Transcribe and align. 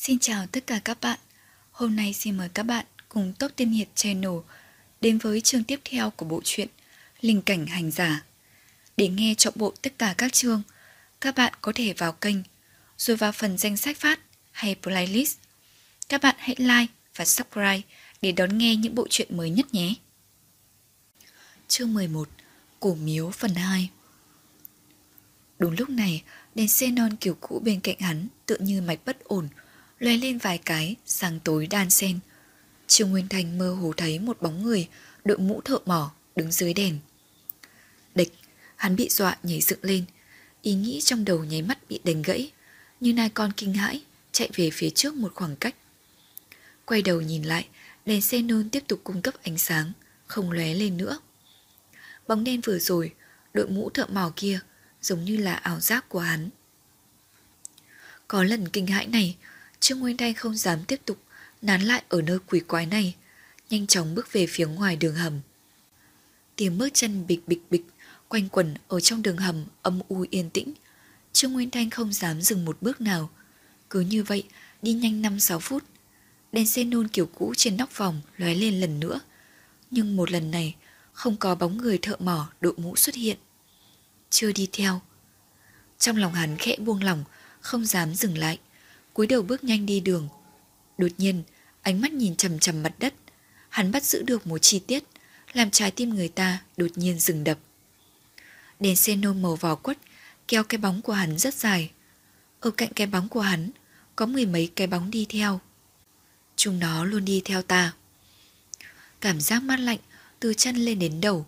Xin 0.00 0.18
chào 0.18 0.46
tất 0.46 0.66
cả 0.66 0.80
các 0.84 0.98
bạn. 1.00 1.18
Hôm 1.70 1.96
nay 1.96 2.12
xin 2.12 2.36
mời 2.36 2.48
các 2.54 2.62
bạn 2.62 2.86
cùng 3.08 3.32
Top 3.38 3.56
Tiên 3.56 3.70
Hiệp 3.70 3.88
Channel 3.94 4.32
đến 5.00 5.18
với 5.18 5.40
chương 5.40 5.64
tiếp 5.64 5.80
theo 5.84 6.10
của 6.10 6.26
bộ 6.26 6.40
truyện 6.44 6.68
Linh 7.20 7.42
Cảnh 7.42 7.66
Hành 7.66 7.90
Giả. 7.90 8.24
Để 8.96 9.08
nghe 9.08 9.34
trọn 9.38 9.52
bộ 9.56 9.72
tất 9.82 9.98
cả 9.98 10.14
các 10.18 10.32
chương, 10.32 10.62
các 11.20 11.34
bạn 11.34 11.52
có 11.60 11.72
thể 11.74 11.92
vào 11.92 12.12
kênh, 12.12 12.36
rồi 12.98 13.16
vào 13.16 13.32
phần 13.32 13.58
danh 13.58 13.76
sách 13.76 13.98
phát 13.98 14.20
hay 14.50 14.76
playlist. 14.82 15.38
Các 16.08 16.22
bạn 16.22 16.36
hãy 16.38 16.56
like 16.58 16.92
và 17.16 17.24
subscribe 17.24 17.80
để 18.22 18.32
đón 18.32 18.58
nghe 18.58 18.76
những 18.76 18.94
bộ 18.94 19.06
truyện 19.10 19.36
mới 19.36 19.50
nhất 19.50 19.74
nhé. 19.74 19.94
Chương 21.68 21.94
11 21.94 22.28
Cổ 22.80 22.94
Miếu 22.94 23.30
phần 23.30 23.54
2 23.54 23.90
Đúng 25.58 25.74
lúc 25.78 25.90
này, 25.90 26.22
đèn 26.54 26.68
xenon 26.68 27.16
kiểu 27.16 27.36
cũ 27.40 27.60
bên 27.64 27.80
cạnh 27.80 27.98
hắn 28.00 28.28
tựa 28.46 28.58
như 28.58 28.82
mạch 28.82 28.98
bất 29.04 29.24
ổn, 29.24 29.48
lóe 30.00 30.16
lên 30.16 30.38
vài 30.38 30.58
cái, 30.58 30.96
sáng 31.06 31.40
tối 31.44 31.66
đan 31.66 31.90
xen. 31.90 32.18
Trương 32.86 33.10
Nguyên 33.10 33.28
Thành 33.28 33.58
mơ 33.58 33.74
hồ 33.74 33.92
thấy 33.96 34.18
một 34.18 34.42
bóng 34.42 34.62
người, 34.62 34.88
đội 35.24 35.38
mũ 35.38 35.60
thợ 35.60 35.78
mỏ, 35.86 36.12
đứng 36.36 36.52
dưới 36.52 36.74
đèn. 36.74 36.98
Địch, 38.14 38.32
hắn 38.76 38.96
bị 38.96 39.08
dọa 39.08 39.38
nhảy 39.42 39.60
dựng 39.60 39.78
lên, 39.82 40.04
ý 40.62 40.74
nghĩ 40.74 41.00
trong 41.00 41.24
đầu 41.24 41.44
nháy 41.44 41.62
mắt 41.62 41.78
bị 41.88 42.00
đánh 42.04 42.22
gãy, 42.22 42.50
như 43.00 43.12
nai 43.12 43.28
con 43.30 43.52
kinh 43.56 43.74
hãi, 43.74 44.02
chạy 44.32 44.50
về 44.54 44.70
phía 44.70 44.90
trước 44.90 45.14
một 45.14 45.32
khoảng 45.34 45.56
cách. 45.56 45.74
Quay 46.84 47.02
đầu 47.02 47.20
nhìn 47.20 47.42
lại, 47.42 47.68
đèn 48.06 48.22
xenon 48.22 48.68
tiếp 48.70 48.84
tục 48.88 49.00
cung 49.04 49.22
cấp 49.22 49.34
ánh 49.42 49.58
sáng, 49.58 49.92
không 50.26 50.50
lóe 50.50 50.74
lên 50.74 50.96
nữa. 50.96 51.18
Bóng 52.28 52.44
đen 52.44 52.60
vừa 52.60 52.78
rồi, 52.78 53.14
đội 53.54 53.68
mũ 53.68 53.90
thợ 53.90 54.06
mỏ 54.06 54.32
kia, 54.36 54.60
giống 55.02 55.24
như 55.24 55.36
là 55.36 55.54
ảo 55.54 55.80
giác 55.80 56.08
của 56.08 56.20
hắn. 56.20 56.50
Có 58.28 58.44
lần 58.44 58.68
kinh 58.68 58.86
hãi 58.86 59.06
này, 59.06 59.36
Trương 59.80 60.00
Nguyên 60.00 60.16
Thanh 60.16 60.34
không 60.34 60.56
dám 60.56 60.84
tiếp 60.84 61.00
tục 61.04 61.18
nán 61.62 61.82
lại 61.82 62.02
ở 62.08 62.22
nơi 62.22 62.38
quỷ 62.46 62.60
quái 62.60 62.86
này, 62.86 63.14
nhanh 63.70 63.86
chóng 63.86 64.14
bước 64.14 64.32
về 64.32 64.46
phía 64.46 64.66
ngoài 64.66 64.96
đường 64.96 65.14
hầm. 65.14 65.40
Tiếng 66.56 66.78
bước 66.78 66.88
chân 66.94 67.26
bịch 67.26 67.40
bịch 67.46 67.62
bịch 67.70 67.82
quanh 68.28 68.48
quẩn 68.48 68.74
ở 68.88 69.00
trong 69.00 69.22
đường 69.22 69.36
hầm 69.36 69.64
âm 69.82 70.00
u 70.08 70.26
yên 70.30 70.50
tĩnh. 70.50 70.72
Trương 71.32 71.52
Nguyên 71.52 71.70
Thanh 71.70 71.90
không 71.90 72.12
dám 72.12 72.42
dừng 72.42 72.64
một 72.64 72.76
bước 72.80 73.00
nào. 73.00 73.30
Cứ 73.90 74.00
như 74.00 74.22
vậy, 74.22 74.44
đi 74.82 74.92
nhanh 74.92 75.22
5-6 75.22 75.58
phút. 75.58 75.84
Đèn 76.52 76.66
xenon 76.66 77.08
kiểu 77.08 77.26
cũ 77.26 77.54
trên 77.56 77.76
nóc 77.76 77.96
vòng 77.96 78.20
lóe 78.36 78.54
lên 78.54 78.80
lần 78.80 79.00
nữa. 79.00 79.20
Nhưng 79.90 80.16
một 80.16 80.30
lần 80.30 80.50
này, 80.50 80.76
không 81.12 81.36
có 81.36 81.54
bóng 81.54 81.76
người 81.78 81.98
thợ 81.98 82.16
mỏ 82.18 82.48
đội 82.60 82.74
mũ 82.76 82.96
xuất 82.96 83.14
hiện. 83.14 83.36
Chưa 84.30 84.52
đi 84.52 84.68
theo. 84.72 85.00
Trong 85.98 86.16
lòng 86.16 86.32
hắn 86.32 86.56
khẽ 86.58 86.76
buông 86.76 87.02
lỏng, 87.02 87.24
không 87.60 87.84
dám 87.84 88.14
dừng 88.14 88.38
lại 88.38 88.58
cúi 89.20 89.26
đầu 89.26 89.42
bước 89.42 89.64
nhanh 89.64 89.86
đi 89.86 90.00
đường. 90.00 90.28
Đột 90.98 91.08
nhiên, 91.18 91.42
ánh 91.82 92.00
mắt 92.00 92.12
nhìn 92.12 92.36
chầm 92.36 92.58
chầm 92.58 92.82
mặt 92.82 92.94
đất, 92.98 93.14
hắn 93.68 93.92
bắt 93.92 94.04
giữ 94.04 94.22
được 94.22 94.46
một 94.46 94.58
chi 94.58 94.78
tiết, 94.86 95.04
làm 95.52 95.70
trái 95.70 95.90
tim 95.90 96.14
người 96.14 96.28
ta 96.28 96.62
đột 96.76 96.86
nhiên 96.94 97.18
dừng 97.18 97.44
đập. 97.44 97.58
Đèn 98.80 98.96
xenon 98.96 99.42
màu 99.42 99.56
vỏ 99.56 99.74
quất 99.74 99.98
kéo 100.48 100.64
cái 100.64 100.78
bóng 100.78 101.02
của 101.02 101.12
hắn 101.12 101.38
rất 101.38 101.54
dài. 101.54 101.90
Ở 102.60 102.70
cạnh 102.70 102.92
cái 102.92 103.06
bóng 103.06 103.28
của 103.28 103.40
hắn, 103.40 103.70
có 104.16 104.26
mười 104.26 104.46
mấy 104.46 104.70
cái 104.76 104.86
bóng 104.86 105.10
đi 105.10 105.26
theo. 105.28 105.60
Chúng 106.56 106.78
nó 106.78 107.04
luôn 107.04 107.24
đi 107.24 107.42
theo 107.44 107.62
ta. 107.62 107.92
Cảm 109.20 109.40
giác 109.40 109.62
mát 109.62 109.80
lạnh 109.80 110.00
từ 110.40 110.54
chân 110.54 110.76
lên 110.76 110.98
đến 110.98 111.20
đầu, 111.20 111.46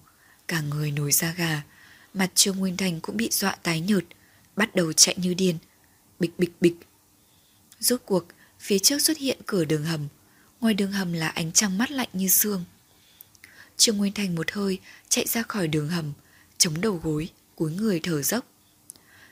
cả 0.48 0.60
người 0.60 0.90
nổi 0.90 1.12
da 1.12 1.32
gà, 1.32 1.62
mặt 2.14 2.30
Trương 2.34 2.56
Nguyên 2.56 2.76
Thành 2.76 3.00
cũng 3.00 3.16
bị 3.16 3.28
dọa 3.32 3.56
tái 3.62 3.80
nhợt, 3.80 4.04
bắt 4.56 4.74
đầu 4.74 4.92
chạy 4.92 5.14
như 5.18 5.34
điên. 5.34 5.58
Bịch 6.18 6.38
bịch 6.38 6.52
bịch, 6.60 6.74
Rốt 7.82 8.00
cuộc, 8.06 8.24
phía 8.60 8.78
trước 8.78 9.02
xuất 9.02 9.18
hiện 9.18 9.38
cửa 9.46 9.64
đường 9.64 9.84
hầm. 9.84 10.08
Ngoài 10.60 10.74
đường 10.74 10.92
hầm 10.92 11.12
là 11.12 11.28
ánh 11.28 11.52
trăng 11.52 11.78
mắt 11.78 11.90
lạnh 11.90 12.08
như 12.12 12.28
xương. 12.28 12.64
Trương 13.76 13.96
Nguyên 13.96 14.12
Thành 14.12 14.34
một 14.34 14.52
hơi 14.52 14.78
chạy 15.08 15.26
ra 15.26 15.42
khỏi 15.42 15.68
đường 15.68 15.88
hầm, 15.88 16.12
chống 16.58 16.80
đầu 16.80 17.00
gối, 17.02 17.28
cúi 17.56 17.72
người 17.72 18.00
thở 18.00 18.22
dốc. 18.22 18.46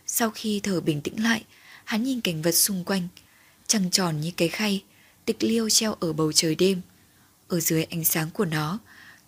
Sau 0.07 0.31
khi 0.31 0.61
thở 0.63 0.81
bình 0.81 1.01
tĩnh 1.01 1.23
lại, 1.23 1.45
hắn 1.85 2.03
nhìn 2.03 2.21
cảnh 2.21 2.43
vật 2.43 2.53
xung 2.53 2.85
quanh, 2.85 3.09
trăng 3.67 3.91
tròn 3.91 4.21
như 4.21 4.31
cái 4.37 4.49
khay, 4.49 4.85
tịch 5.25 5.43
liêu 5.43 5.69
treo 5.69 5.95
ở 5.95 6.13
bầu 6.13 6.33
trời 6.33 6.55
đêm. 6.55 6.81
Ở 7.49 7.61
dưới 7.61 7.85
ánh 7.85 8.05
sáng 8.05 8.31
của 8.31 8.45
nó, 8.45 8.79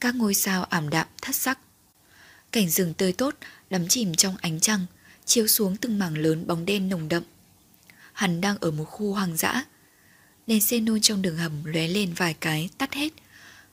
các 0.01 0.15
ngôi 0.15 0.35
sao 0.35 0.65
ảm 0.65 0.91
đạm 0.91 1.07
thất 1.23 1.37
sắc. 1.37 1.59
Cảnh 2.53 2.71
rừng 2.71 2.95
tươi 2.95 3.13
tốt 3.13 3.35
đắm 3.71 3.89
chìm 3.89 4.15
trong 4.15 4.37
ánh 4.41 4.61
trăng, 4.61 4.87
chiếu 5.25 5.47
xuống 5.47 5.77
từng 5.77 5.99
mảng 5.99 6.19
lớn 6.19 6.47
bóng 6.47 6.65
đen 6.65 6.89
nồng 6.89 7.09
đậm 7.09 7.23
hắn 8.23 8.41
đang 8.41 8.57
ở 8.61 8.71
một 8.71 8.85
khu 8.85 9.13
hoang 9.13 9.37
dã. 9.37 9.65
Đèn 10.47 10.61
xenon 10.61 11.01
trong 11.01 11.23
đường 11.23 11.37
hầm 11.37 11.65
lóe 11.65 11.89
lên 11.89 12.13
vài 12.17 12.35
cái, 12.35 12.71
tắt 12.79 12.95
hết. 12.95 13.13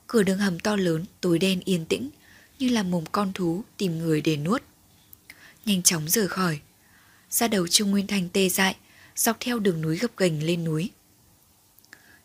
Cửa 0.08 0.24
đường 0.24 0.38
hầm 0.38 0.60
to 0.60 0.76
lớn, 0.76 1.06
tối 1.22 1.40
đen 1.40 1.62
yên 1.66 1.86
tĩnh, 1.86 2.10
như 2.60 2.70
là 2.70 2.84
mồm 2.84 3.04
con 3.12 3.34
thú 3.34 3.64
tìm 3.78 4.00
người 4.00 4.22
để 4.22 4.38
nuốt. 4.38 4.64
Nhanh 5.66 5.84
chóng 5.84 6.10
rời 6.10 6.28
khỏi. 6.28 6.60
Ra 7.30 7.48
đầu 7.48 7.68
Trung 7.68 7.92
Nguyên 7.92 8.08
Thành 8.08 8.30
tê 8.30 8.50
dại, 8.50 8.76
dọc 9.16 9.38
theo 9.40 9.60
đường 9.60 9.82
núi 9.82 9.98
gập 9.98 10.18
ghềnh 10.18 10.44
lên 10.44 10.64
núi. 10.64 10.90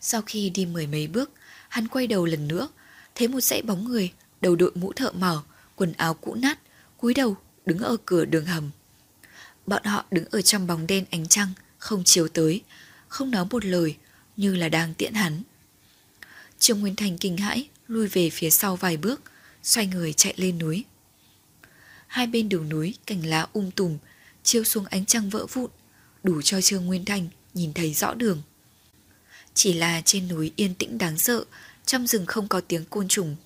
Sau 0.00 0.22
khi 0.22 0.50
đi 0.50 0.66
mười 0.66 0.86
mấy 0.86 1.06
bước, 1.06 1.30
hắn 1.68 1.88
quay 1.88 2.06
đầu 2.06 2.24
lần 2.24 2.48
nữa, 2.48 2.68
thấy 3.14 3.28
một 3.28 3.40
dãy 3.40 3.62
bóng 3.62 3.84
người, 3.84 4.12
đầu 4.40 4.56
đội 4.56 4.72
mũ 4.74 4.92
thợ 4.92 5.12
mỏ, 5.12 5.44
quần 5.76 5.92
áo 5.92 6.14
cũ 6.14 6.34
nát, 6.34 6.58
cúi 6.98 7.14
đầu 7.14 7.36
đứng 7.66 7.78
ở 7.78 7.96
cửa 8.04 8.24
đường 8.24 8.46
hầm. 8.46 8.70
Bọn 9.66 9.84
họ 9.84 10.04
đứng 10.10 10.24
ở 10.30 10.42
trong 10.42 10.66
bóng 10.66 10.86
đen 10.86 11.04
ánh 11.10 11.28
trăng, 11.28 11.48
không 11.84 12.04
chiếu 12.04 12.28
tới, 12.28 12.62
không 13.08 13.30
nói 13.30 13.44
một 13.50 13.64
lời, 13.64 13.96
như 14.36 14.56
là 14.56 14.68
đang 14.68 14.94
tiễn 14.94 15.14
hắn. 15.14 15.42
Trương 16.58 16.80
Nguyên 16.80 16.96
Thành 16.96 17.18
kinh 17.18 17.36
hãi, 17.36 17.68
lui 17.88 18.08
về 18.08 18.30
phía 18.30 18.50
sau 18.50 18.76
vài 18.76 18.96
bước, 18.96 19.22
xoay 19.62 19.86
người 19.86 20.12
chạy 20.12 20.34
lên 20.36 20.58
núi. 20.58 20.84
Hai 22.06 22.26
bên 22.26 22.48
đường 22.48 22.68
núi 22.68 22.94
cành 23.06 23.26
lá 23.26 23.46
um 23.52 23.70
tùm, 23.70 23.98
chiếu 24.42 24.64
xuống 24.64 24.84
ánh 24.84 25.06
trăng 25.06 25.30
vỡ 25.30 25.46
vụn, 25.46 25.70
đủ 26.22 26.42
cho 26.42 26.60
Trương 26.60 26.86
Nguyên 26.86 27.04
Thành 27.04 27.28
nhìn 27.54 27.72
thấy 27.72 27.94
rõ 27.94 28.14
đường. 28.14 28.42
Chỉ 29.54 29.72
là 29.72 30.02
trên 30.04 30.28
núi 30.28 30.52
yên 30.56 30.74
tĩnh 30.74 30.98
đáng 30.98 31.18
sợ, 31.18 31.44
trong 31.86 32.06
rừng 32.06 32.26
không 32.26 32.48
có 32.48 32.60
tiếng 32.60 32.84
côn 32.84 33.08
trùng. 33.08 33.36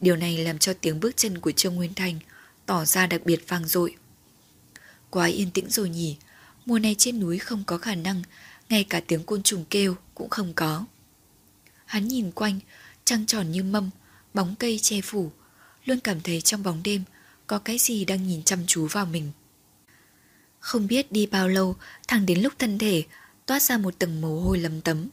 Điều 0.00 0.16
này 0.16 0.38
làm 0.38 0.58
cho 0.58 0.74
tiếng 0.80 1.00
bước 1.00 1.16
chân 1.16 1.40
của 1.40 1.52
Trương 1.52 1.74
Nguyên 1.74 1.94
Thành 1.94 2.18
tỏ 2.66 2.84
ra 2.84 3.06
đặc 3.06 3.20
biệt 3.24 3.48
vang 3.48 3.68
dội. 3.68 3.96
Quá 5.10 5.26
yên 5.26 5.50
tĩnh 5.50 5.70
rồi 5.70 5.88
nhỉ, 5.88 6.16
Mùa 6.66 6.78
này 6.78 6.94
trên 6.98 7.20
núi 7.20 7.38
không 7.38 7.64
có 7.66 7.78
khả 7.78 7.94
năng, 7.94 8.22
ngay 8.68 8.84
cả 8.84 9.00
tiếng 9.06 9.24
côn 9.24 9.42
trùng 9.42 9.64
kêu 9.70 9.96
cũng 10.14 10.30
không 10.30 10.52
có. 10.54 10.84
Hắn 11.84 12.08
nhìn 12.08 12.30
quanh, 12.30 12.60
trăng 13.04 13.26
tròn 13.26 13.50
như 13.50 13.62
mâm, 13.62 13.90
bóng 14.34 14.54
cây 14.58 14.78
che 14.78 15.00
phủ, 15.00 15.32
luôn 15.84 16.00
cảm 16.00 16.20
thấy 16.20 16.40
trong 16.40 16.62
bóng 16.62 16.80
đêm 16.84 17.04
có 17.46 17.58
cái 17.58 17.78
gì 17.78 18.04
đang 18.04 18.26
nhìn 18.26 18.42
chăm 18.42 18.58
chú 18.66 18.86
vào 18.86 19.06
mình. 19.06 19.32
Không 20.60 20.86
biết 20.86 21.12
đi 21.12 21.26
bao 21.26 21.48
lâu, 21.48 21.76
thẳng 22.08 22.26
đến 22.26 22.42
lúc 22.42 22.52
thân 22.58 22.78
thể 22.78 23.02
toát 23.46 23.62
ra 23.62 23.78
một 23.78 23.98
tầng 23.98 24.20
mồ 24.20 24.40
hôi 24.40 24.58
lấm 24.58 24.80
tấm, 24.80 25.08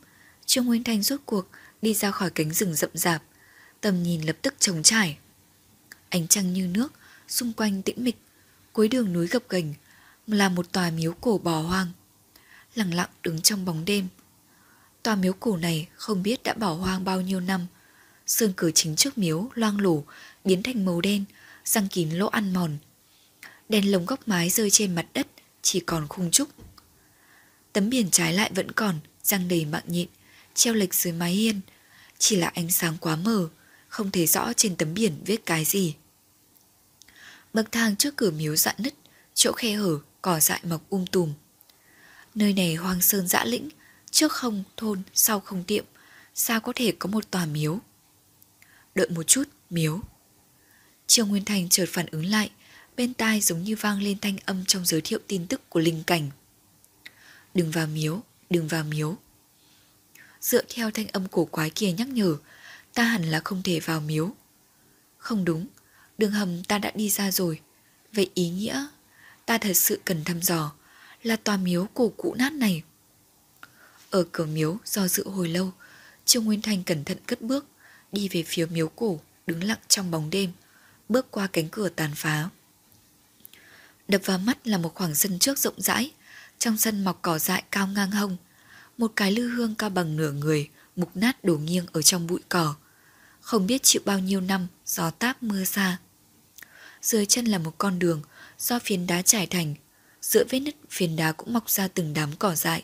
Trương 0.45 0.66
Nguyên 0.66 0.83
Thanh 0.83 1.03
rốt 1.03 1.19
cuộc 1.25 1.47
đi 1.81 1.94
ra 1.94 2.12
khỏi 2.12 2.29
cánh 2.29 2.53
rừng 2.53 2.75
rậm 2.75 2.89
rạp, 2.94 3.23
tầm 3.81 4.03
nhìn 4.03 4.22
lập 4.22 4.35
tức 4.41 4.53
trống 4.59 4.83
trải. 4.83 5.18
Ánh 6.09 6.28
trăng 6.28 6.53
như 6.53 6.68
nước, 6.68 6.94
xung 7.28 7.53
quanh 7.53 7.81
tĩnh 7.81 8.03
mịch, 8.03 8.18
cuối 8.73 8.88
đường 8.88 9.13
núi 9.13 9.28
gập 9.28 9.50
ghềnh, 9.50 9.73
là 10.28 10.50
một 10.50 10.72
tòa 10.72 10.90
miếu 10.90 11.14
cổ 11.14 11.38
bỏ 11.38 11.62
hoang. 11.62 11.88
Lặng 12.76 12.94
lặng 12.94 13.09
đứng 13.24 13.42
trong 13.42 13.66
bóng 13.66 13.86
đêm. 13.86 14.08
Tòa 15.04 15.16
miếu 15.16 15.34
cổ 15.34 15.58
này 15.58 15.88
không 15.96 16.24
biết 16.24 16.44
đã 16.44 16.54
bỏ 16.54 16.74
hoang 16.74 17.04
bao 17.04 17.22
nhiêu 17.22 17.40
năm. 17.40 17.68
xương 18.28 18.54
cửa 18.56 18.72
chính 18.72 18.96
trước 18.96 19.18
miếu 19.18 19.50
loang 19.54 19.80
lổ, 19.80 20.04
biến 20.46 20.64
thành 20.64 20.86
màu 20.86 21.02
đen, 21.02 21.26
răng 21.66 21.88
kín 21.88 22.10
lỗ 22.10 22.28
ăn 22.28 22.54
mòn. 22.54 22.78
Đèn 23.70 23.92
lồng 23.92 24.06
góc 24.06 24.28
mái 24.28 24.50
rơi 24.50 24.70
trên 24.70 24.96
mặt 24.96 25.06
đất, 25.14 25.28
chỉ 25.62 25.80
còn 25.80 26.08
khung 26.08 26.31
trúc. 26.31 26.50
Tấm 27.74 27.90
biển 27.90 28.10
trái 28.12 28.34
lại 28.34 28.52
vẫn 28.56 28.72
còn, 28.72 29.00
răng 29.24 29.48
đầy 29.48 29.66
mạng 29.66 29.84
nhịn, 29.88 30.07
treo 30.54 30.74
lệch 30.74 30.94
dưới 30.94 31.13
mái 31.13 31.31
hiên. 31.31 31.62
Chỉ 32.18 32.36
là 32.36 32.48
ánh 32.48 32.72
sáng 32.72 32.98
quá 33.01 33.16
mờ, 33.16 33.50
không 33.88 34.12
thấy 34.12 34.28
rõ 34.28 34.54
trên 34.54 34.75
tấm 34.75 34.94
biển 34.94 35.22
viết 35.25 35.45
cái 35.45 35.66
gì. 35.66 35.95
Bậc 37.54 37.72
thang 37.72 37.95
trước 37.95 38.16
cửa 38.16 38.31
miếu 38.31 38.56
dạn 38.56 38.75
nứt, 38.78 38.94
chỗ 39.33 39.51
khe 39.51 39.74
hở 39.74 40.00
cỏ 40.22 40.39
dại 40.39 40.62
mọc 40.63 40.89
um 40.89 41.06
tùm. 41.06 41.33
Nơi 42.36 42.54
này 42.54 42.75
hoang 42.75 43.01
sơn 43.01 43.28
dã 43.28 43.44
lĩnh, 43.45 43.69
trước 44.12 44.31
không 44.31 44.63
thôn, 44.78 45.01
sau 45.13 45.39
không 45.39 45.63
tiệm, 45.63 45.86
sao 46.33 46.62
có 46.62 46.74
thể 46.75 46.94
có 47.00 47.10
một 47.10 47.31
tòa 47.31 47.45
miếu? 47.45 47.80
Đợi 48.95 49.10
một 49.10 49.24
chút, 49.24 49.44
miếu. 49.69 50.00
Trương 51.07 51.30
Nguyên 51.30 51.45
Thành 51.45 51.69
chợt 51.69 51.86
phản 51.89 52.06
ứng 52.06 52.25
lại, 52.25 52.51
bên 52.98 53.13
tai 53.13 53.42
giống 53.42 53.63
như 53.63 53.75
vang 53.75 54.01
lên 54.01 54.18
thanh 54.19 54.38
âm 54.45 54.66
trong 54.66 54.86
giới 54.86 55.01
thiệu 55.01 55.19
tin 55.28 55.48
tức 55.48 55.69
của 55.69 55.80
linh 55.80 56.04
cảnh. 56.04 56.30
Đừng 57.54 57.72
vào 57.72 57.88
miếu, 57.88 58.22
đừng 58.50 58.68
vào 58.68 58.83
miếu. 58.83 59.18
Dựa 60.42 60.62
theo 60.69 60.92
thanh 60.92 61.07
âm 61.07 61.28
cổ 61.28 61.45
quái 61.45 61.69
kia 61.69 61.92
nhắc 61.92 62.07
nhở, 62.07 62.38
ta 62.94 63.04
hẳn 63.04 63.24
là 63.24 63.42
không 63.44 63.63
thể 63.63 63.80
vào 63.80 64.01
miếu. 64.01 64.31
Không 65.18 65.45
đúng, 65.45 65.68
đường 66.18 66.31
hầm 66.31 66.63
ta 66.63 66.78
đã 66.78 66.92
đi 66.95 67.10
ra 67.10 67.31
rồi. 67.31 67.60
Vậy 68.13 68.30
ý 68.33 68.50
nghĩa 68.50 68.88
ta 69.46 69.58
thật 69.58 69.74
sự 69.74 70.00
cần 70.06 70.24
thăm 70.24 70.42
dò 70.42 70.72
là 71.24 71.36
tòa 71.36 71.58
miếu 71.58 71.88
cổ 71.94 72.14
cũ 72.18 72.34
nát 72.38 72.54
này. 72.54 72.84
Ở 74.10 74.26
cửa 74.32 74.46
miếu 74.46 74.78
do 74.86 75.08
dự 75.08 75.30
hồi 75.30 75.50
lâu, 75.50 75.72
Trương 76.26 76.46
Nguyên 76.46 76.62
Thành 76.62 76.84
cẩn 76.84 77.04
thận 77.04 77.18
cất 77.26 77.42
bước, 77.42 77.66
đi 78.12 78.30
về 78.30 78.44
phía 78.48 78.66
miếu 78.66 78.88
cổ, 78.88 79.20
đứng 79.48 79.64
lặng 79.64 79.80
trong 79.88 80.12
bóng 80.12 80.30
đêm, 80.30 80.52
bước 81.10 81.32
qua 81.32 81.48
cánh 81.48 81.70
cửa 81.70 81.90
tàn 81.90 82.12
phá. 82.16 82.50
Đập 84.08 84.22
vào 84.26 84.38
mắt 84.38 84.68
là 84.68 84.78
một 84.78 84.96
khoảng 84.96 85.16
sân 85.16 85.40
trước 85.40 85.60
rộng 85.60 85.82
rãi, 85.82 86.12
trong 86.60 86.78
sân 86.78 87.04
mọc 87.04 87.20
cỏ 87.22 87.40
dại 87.40 87.64
cao 87.72 87.88
ngang 87.88 88.12
hông, 88.12 88.38
một 88.98 89.12
cái 89.16 89.32
lư 89.32 89.50
hương 89.50 89.76
cao 89.76 89.90
bằng 89.90 90.16
nửa 90.18 90.32
người, 90.32 90.70
mục 90.96 91.12
nát 91.16 91.44
đổ 91.44 91.58
nghiêng 91.58 91.86
ở 91.92 92.02
trong 92.02 92.28
bụi 92.28 92.40
cỏ. 92.50 92.76
Không 93.42 93.68
biết 93.68 93.84
chịu 93.84 94.02
bao 94.06 94.20
nhiêu 94.20 94.42
năm 94.42 94.68
gió 94.86 95.12
táp 95.12 95.44
mưa 95.44 95.64
xa. 95.64 95.98
Dưới 97.02 97.26
chân 97.26 97.46
là 97.46 97.58
một 97.58 97.78
con 97.78 98.00
đường 98.00 98.22
do 98.62 98.80
phiến 98.80 99.08
đá 99.08 99.22
trải 99.22 99.48
thành, 99.48 99.75
giữa 100.22 100.44
vết 100.50 100.60
nứt 100.60 100.75
phiến 100.90 101.16
đá 101.16 101.31
cũng 101.31 101.54
mọc 101.54 101.69
ra 101.69 101.88
từng 101.88 102.13
đám 102.13 102.30
cỏ 102.40 102.56
dại. 102.56 102.84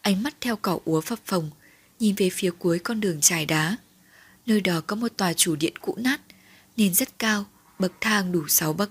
Ánh 0.00 0.22
mắt 0.22 0.34
theo 0.40 0.56
cỏ 0.56 0.78
úa 0.84 1.00
phập 1.00 1.18
phồng, 1.26 1.50
nhìn 1.98 2.14
về 2.14 2.30
phía 2.32 2.50
cuối 2.58 2.78
con 2.78 3.00
đường 3.00 3.20
trải 3.20 3.46
đá. 3.46 3.76
Nơi 4.46 4.60
đó 4.60 4.80
có 4.86 4.96
một 4.96 5.12
tòa 5.16 5.32
chủ 5.32 5.56
điện 5.56 5.78
cũ 5.78 5.96
nát, 5.98 6.20
nền 6.76 6.94
rất 6.94 7.18
cao, 7.18 7.44
bậc 7.78 7.92
thang 8.00 8.32
đủ 8.32 8.48
6 8.48 8.72
bậc. 8.72 8.90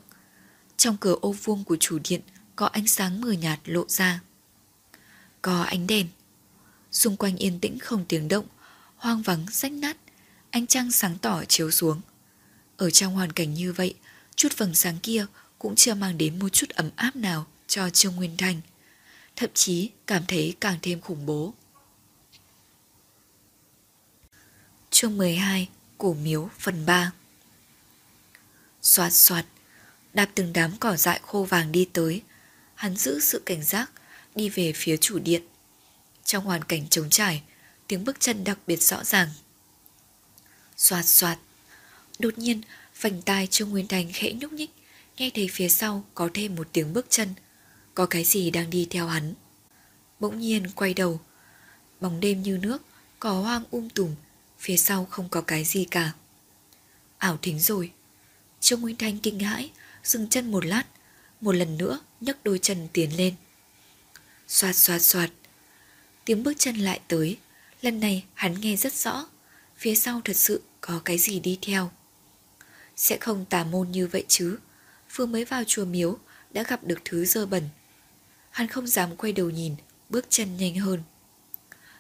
Trong 0.78 0.98
cửa 0.98 1.16
ô 1.22 1.32
vuông 1.32 1.64
của 1.64 1.78
chủ 1.80 2.00
điện 2.10 2.22
có 2.56 2.66
ánh 2.66 2.88
sáng 2.88 3.22
mờ 3.22 3.32
nhạt 3.32 3.60
lộ 3.66 3.86
ra. 3.88 4.22
Có 5.42 5.62
ánh 5.62 5.88
đèn. 5.88 6.08
Xung 6.92 7.18
quanh 7.18 7.38
yên 7.38 7.60
tĩnh 7.60 7.80
không 7.80 8.06
tiếng 8.06 8.28
động, 8.28 8.46
hoang 8.96 9.22
vắng 9.22 9.46
rách 9.52 9.72
nát, 9.72 9.98
ánh 10.50 10.68
trăng 10.68 10.92
sáng 10.92 11.18
tỏ 11.22 11.44
chiếu 11.48 11.72
xuống. 11.72 12.02
Ở 12.78 12.90
trong 12.90 13.14
hoàn 13.14 13.32
cảnh 13.32 13.54
như 13.54 13.74
vậy, 13.74 13.96
chút 14.36 14.58
vầng 14.58 14.76
sáng 14.76 14.98
kia 15.04 15.26
cũng 15.62 15.76
chưa 15.76 15.94
mang 15.94 16.18
đến 16.18 16.40
một 16.40 16.50
chút 16.50 16.70
ấm 16.70 16.90
áp 16.96 17.16
nào 17.16 17.48
cho 17.68 17.90
Trương 17.90 18.16
Nguyên 18.16 18.38
Thành. 18.38 18.62
Thậm 19.36 19.50
chí 19.54 19.90
cảm 20.08 20.24
thấy 20.28 20.56
càng 20.62 20.78
thêm 20.82 21.02
khủng 21.02 21.26
bố. 21.26 21.54
Chương 24.90 25.18
12 25.18 25.70
Cổ 25.98 26.14
miếu, 26.14 26.50
phần 26.60 26.86
3 26.86 27.12
Xoạt 28.82 29.14
xoạt, 29.14 29.46
Đạp 30.14 30.30
từng 30.36 30.54
đám 30.54 30.78
cỏ 30.80 30.96
dại 30.96 31.20
khô 31.24 31.44
vàng 31.44 31.72
đi 31.72 31.90
tới, 31.94 32.22
Hắn 32.76 32.96
giữ 32.96 33.20
sự 33.20 33.42
cảnh 33.46 33.64
giác, 33.64 33.92
Đi 34.36 34.50
về 34.50 34.74
phía 34.76 34.98
chủ 34.98 35.20
điện 35.20 35.42
Trong 36.26 36.46
hoàn 36.46 36.64
cảnh 36.64 36.88
trống 36.88 37.10
trải, 37.10 37.44
Tiếng 37.88 38.04
bước 38.04 38.20
chân 38.20 38.44
đặc 38.44 38.58
biệt 38.68 38.82
rõ 38.82 39.04
ràng 39.04 39.30
Xoạt 40.78 41.06
xoạt, 41.06 41.38
Đột 42.20 42.38
nhiên, 42.38 42.62
vành 43.02 43.22
tai 43.22 43.48
Trương 43.48 43.70
Nguyên 43.70 43.88
Thành 43.88 44.12
khẽ 44.14 44.34
nhúc 44.34 44.54
nhích 44.54 44.70
Nghe 45.22 45.30
thấy 45.30 45.50
phía 45.52 45.70
sau 45.70 46.06
có 46.16 46.30
thêm 46.34 46.56
một 46.56 46.68
tiếng 46.74 46.94
bước 46.94 47.06
chân, 47.10 47.30
Có 47.94 48.06
cái 48.06 48.24
gì 48.24 48.52
đang 48.52 48.70
đi 48.70 48.88
theo 48.90 49.08
hắn. 49.08 49.34
Bỗng 50.20 50.40
nhiên 50.40 50.68
quay 50.76 50.94
đầu, 50.94 51.20
Bóng 52.00 52.20
đêm 52.20 52.42
như 52.42 52.58
nước 52.58 52.82
Cỏ 53.20 53.32
hoang 53.32 53.64
um 53.72 53.90
tùm, 53.90 54.16
Phía 54.60 54.78
sau 54.78 55.06
không 55.06 55.30
có 55.30 55.42
cái 55.42 55.64
gì 55.64 55.86
cả. 55.86 56.12
Ảo 57.18 57.38
thính 57.42 57.60
rồi, 57.60 57.92
Trương 58.60 58.82
Nguyên 58.82 58.96
Thanh 58.96 59.20
kinh 59.20 59.40
hãi, 59.40 59.72
Dừng 60.04 60.30
chân 60.30 60.52
một 60.52 60.66
lát, 60.66 60.84
Một 61.42 61.52
lần 61.52 61.78
nữa 61.78 62.00
nhấc 62.22 62.44
đôi 62.44 62.60
chân 62.60 62.88
tiến 62.94 63.18
lên. 63.18 63.34
Xoạt 64.48 64.76
xoạt 64.76 65.02
xoạt, 65.02 65.30
Tiếng 66.26 66.44
bước 66.44 66.54
chân 66.58 66.76
lại 66.76 67.00
tới, 67.08 67.38
Lần 67.82 68.00
này 68.00 68.26
hắn 68.34 68.62
nghe 68.62 68.76
rất 68.76 68.94
rõ, 68.94 69.28
Phía 69.78 69.96
sau 69.96 70.22
thật 70.26 70.36
sự 70.36 70.62
có 70.82 71.02
cái 71.06 71.18
gì 71.18 71.40
đi 71.40 71.60
theo. 71.62 71.92
Sẽ 72.96 73.18
không 73.18 73.46
tà 73.46 73.64
môn 73.64 73.92
như 73.92 74.08
vậy 74.08 74.26
chứ? 74.28 74.58
Vừa 75.16 75.26
mới 75.26 75.46
vào 75.46 75.64
chùa 75.64 75.86
miếu, 75.86 76.18
Đã 76.52 76.64
gặp 76.64 76.84
được 76.84 77.00
thứ 77.06 77.26
dơ 77.26 77.46
bẩn. 77.46 77.70
Hắn 78.50 78.68
không 78.68 78.88
dám 78.88 79.16
quay 79.16 79.34
đầu 79.34 79.50
nhìn, 79.50 79.76
Bước 80.10 80.26
chân 80.30 80.58
nhanh 80.58 80.76
hơn. 80.76 81.04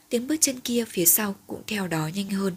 Tiếng 0.09 0.27
bước 0.27 0.35
chân 0.41 0.59
kia 0.59 0.85
phía 0.85 1.05
sau 1.05 1.35
cũng 1.47 1.63
theo 1.67 1.87
đó 1.87 2.07
nhanh 2.07 2.29
hơn. 2.29 2.55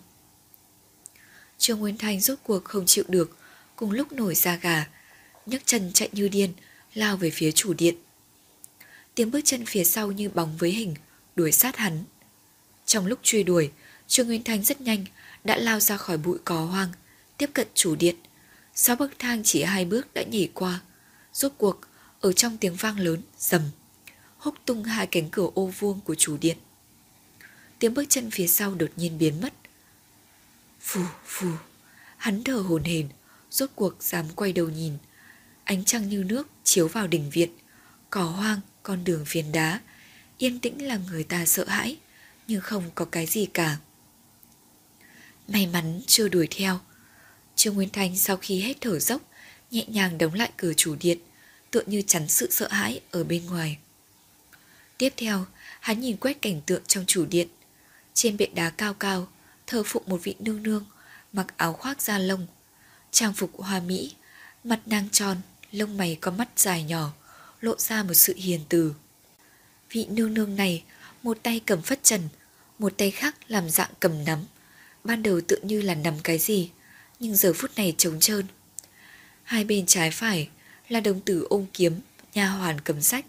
Trương 1.58 1.78
Nguyên 1.78 1.96
Thanh 1.96 2.20
rốt 2.20 2.38
cuộc 2.42 2.64
không 2.64 2.86
chịu 2.86 3.04
được, 3.08 3.38
Cùng 3.76 3.90
lúc 3.90 4.12
nổi 4.12 4.34
da 4.34 4.56
gà, 4.56 4.86
nhấc 5.46 5.62
chân 5.66 5.90
chạy 5.92 6.08
như 6.12 6.28
điên, 6.28 6.52
Lao 6.94 7.16
về 7.16 7.30
phía 7.30 7.52
chủ 7.52 7.74
điện. 7.74 7.94
Tiếng 9.14 9.30
bước 9.30 9.40
chân 9.44 9.66
phía 9.66 9.84
sau 9.84 10.12
như 10.12 10.28
bóng 10.28 10.56
với 10.56 10.70
hình, 10.70 10.94
Đuổi 11.36 11.52
sát 11.52 11.76
hắn. 11.76 12.04
Trong 12.86 13.06
lúc 13.06 13.18
truy 13.22 13.42
đuổi, 13.42 13.72
Trương 14.06 14.26
Nguyên 14.26 14.44
Thanh 14.44 14.62
rất 14.62 14.80
nhanh, 14.80 15.04
Đã 15.44 15.56
lao 15.56 15.80
ra 15.80 15.96
khỏi 15.96 16.18
bụi 16.18 16.38
cỏ 16.44 16.64
hoang, 16.64 16.88
Tiếp 17.38 17.50
cận 17.52 17.66
chủ 17.74 17.96
điện. 17.96 18.16
Sáu 18.74 18.96
bậc 18.96 19.18
thang 19.18 19.42
chỉ 19.44 19.62
hai 19.62 19.84
bước 19.84 20.14
đã 20.14 20.22
nhảy 20.22 20.50
qua 20.54 20.80
Rốt 21.32 21.52
cuộc 21.58 21.80
ở 22.20 22.32
trong 22.32 22.58
tiếng 22.58 22.74
vang 22.74 22.98
lớn 22.98 23.22
rầm, 23.38 23.62
Húc 24.38 24.54
tung 24.64 24.84
hai 24.84 25.06
cánh 25.06 25.30
cửa 25.30 25.48
ô 25.54 25.66
vuông 25.66 26.00
của 26.00 26.14
chủ 26.14 26.36
điện. 26.40 26.58
Tiếng 27.78 27.94
bước 27.94 28.04
chân 28.08 28.30
phía 28.30 28.46
sau 28.46 28.74
đột 28.74 28.90
nhiên 28.96 29.18
biến 29.18 29.40
mất. 29.40 29.52
Phù 30.80 31.00
phù 31.26 31.48
Hắn 32.16 32.44
thở 32.44 32.56
hồn 32.56 32.84
hển 32.84 33.08
Rốt 33.50 33.70
cuộc 33.74 34.02
dám 34.02 34.26
quay 34.36 34.52
đầu 34.52 34.68
nhìn 34.68 34.98
Ánh 35.64 35.84
trăng 35.84 36.08
như 36.08 36.24
nước 36.24 36.48
chiếu 36.64 36.88
vào 36.88 37.06
đỉnh 37.06 37.30
viện 37.30 37.50
Cỏ 38.10 38.24
hoang, 38.24 38.60
con 38.82 39.04
đường 39.04 39.24
phiến 39.26 39.52
đá 39.52 39.80
Yên 40.38 40.60
tĩnh 40.60 40.86
làm 40.86 41.06
người 41.06 41.24
ta 41.24 41.46
sợ 41.46 41.64
hãi 41.68 41.96
Nhưng 42.46 42.60
không 42.60 42.90
có 42.94 43.04
cái 43.04 43.26
gì 43.26 43.46
cả. 43.46 43.76
May 45.48 45.66
mắn 45.66 46.00
chưa 46.06 46.28
đuổi 46.28 46.48
theo 46.50 46.80
Trương 47.56 47.74
Nguyên 47.74 47.90
Thanh 47.90 48.16
sau 48.16 48.36
khi 48.36 48.60
hết 48.60 48.74
thở 48.80 48.98
dốc, 48.98 49.22
Nhẹ 49.70 49.84
nhàng 49.88 50.18
đóng 50.18 50.34
lại 50.34 50.50
cửa 50.56 50.72
chủ 50.76 50.96
điện, 51.00 51.18
Tựa 51.70 51.82
như 51.86 52.02
chắn 52.06 52.28
sự 52.28 52.50
sợ 52.50 52.68
hãi 52.70 53.00
ở 53.10 53.24
bên 53.24 53.46
ngoài. 53.46 53.78
Tiếp 54.98 55.12
theo, 55.16 55.46
Hắn 55.80 56.00
nhìn 56.00 56.16
quét 56.16 56.42
cảnh 56.42 56.60
tượng 56.66 56.82
trong 56.86 57.04
chủ 57.06 57.26
điện. 57.26 57.48
Trên 58.14 58.36
bệ 58.36 58.46
đá 58.46 58.70
cao 58.70 58.94
cao, 58.94 59.28
Thờ 59.66 59.82
phụng 59.86 60.02
một 60.06 60.20
vị 60.22 60.34
nương 60.38 60.62
nương, 60.62 60.84
Mặc 61.32 61.46
áo 61.56 61.72
khoác 61.72 62.02
da 62.02 62.18
lông, 62.18 62.46
Trang 63.10 63.32
phục 63.32 63.50
hoa 63.58 63.80
mỹ, 63.80 64.14
Mặt 64.64 64.80
nàng 64.86 65.08
tròn, 65.12 65.36
Lông 65.72 65.96
mày 65.96 66.18
có 66.20 66.30
mắt 66.30 66.48
dài 66.56 66.82
nhỏ, 66.82 67.12
Lộ 67.60 67.74
ra 67.78 68.02
một 68.02 68.14
sự 68.14 68.34
hiền 68.36 68.60
từ. 68.68 68.94
Vị 69.90 70.06
nương 70.10 70.34
nương 70.34 70.56
này, 70.56 70.84
Một 71.22 71.38
tay 71.42 71.60
cầm 71.66 71.82
phất 71.82 72.02
trần, 72.02 72.28
Một 72.78 72.92
tay 72.96 73.10
khác 73.10 73.34
làm 73.48 73.70
dạng 73.70 73.90
cầm 74.00 74.24
nắm, 74.24 74.44
Ban 75.04 75.22
đầu 75.22 75.40
tự 75.48 75.58
như 75.62 75.82
là 75.82 75.94
nắm 75.94 76.14
cái 76.24 76.38
gì 76.38 76.70
nhưng 77.24 77.36
giờ 77.36 77.52
phút 77.52 77.70
này 77.76 77.94
trống 77.98 78.20
trơn. 78.20 78.46
Hai 79.42 79.64
bên 79.64 79.86
trái 79.86 80.10
phải 80.10 80.48
Là 80.88 81.00
đồng 81.00 81.20
tử 81.20 81.46
ôm 81.50 81.66
kiếm, 81.72 82.00
Nha 82.34 82.48
hoàn 82.48 82.80
cầm 82.80 83.02
sách. 83.02 83.24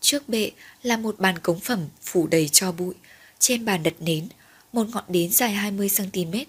Trước 0.00 0.28
bệ 0.28 0.50
là 0.82 0.96
một 0.96 1.18
bàn 1.18 1.38
cống 1.38 1.60
phẩm 1.60 1.88
phủ 2.02 2.26
đầy 2.26 2.48
cho 2.48 2.72
bụi. 2.72 2.94
Trên 3.38 3.64
bàn 3.64 3.82
đặt 3.82 3.94
nến, 4.00 4.28
Một 4.72 4.88
ngọn 4.88 5.04
nến 5.08 5.32
dài 5.32 5.54
20cm 5.54 6.44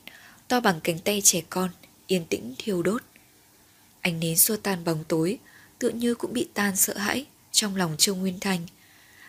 To 0.48 0.60
bằng 0.60 0.80
cánh 0.84 1.00
tay 1.00 1.22
trẻ 1.24 1.42
con, 1.50 1.70
Yên 2.08 2.26
tĩnh, 2.26 2.54
thiêu 2.58 2.84
đốt. 2.84 3.02
Ánh 4.02 4.20
nến 4.20 4.38
xua 4.38 4.58
tan 4.58 4.84
bóng 4.84 5.04
tối, 5.08 5.40
Tựa 5.80 5.90
như 5.90 6.16
cũng 6.16 6.34
bị 6.34 6.48
tan 6.54 6.76
sợ 6.76 6.98
hãi 6.98 7.26
Trong 7.52 7.76
lòng 7.76 7.96
Trương 7.98 8.20
Nguyên 8.20 8.40
thành. 8.40 8.68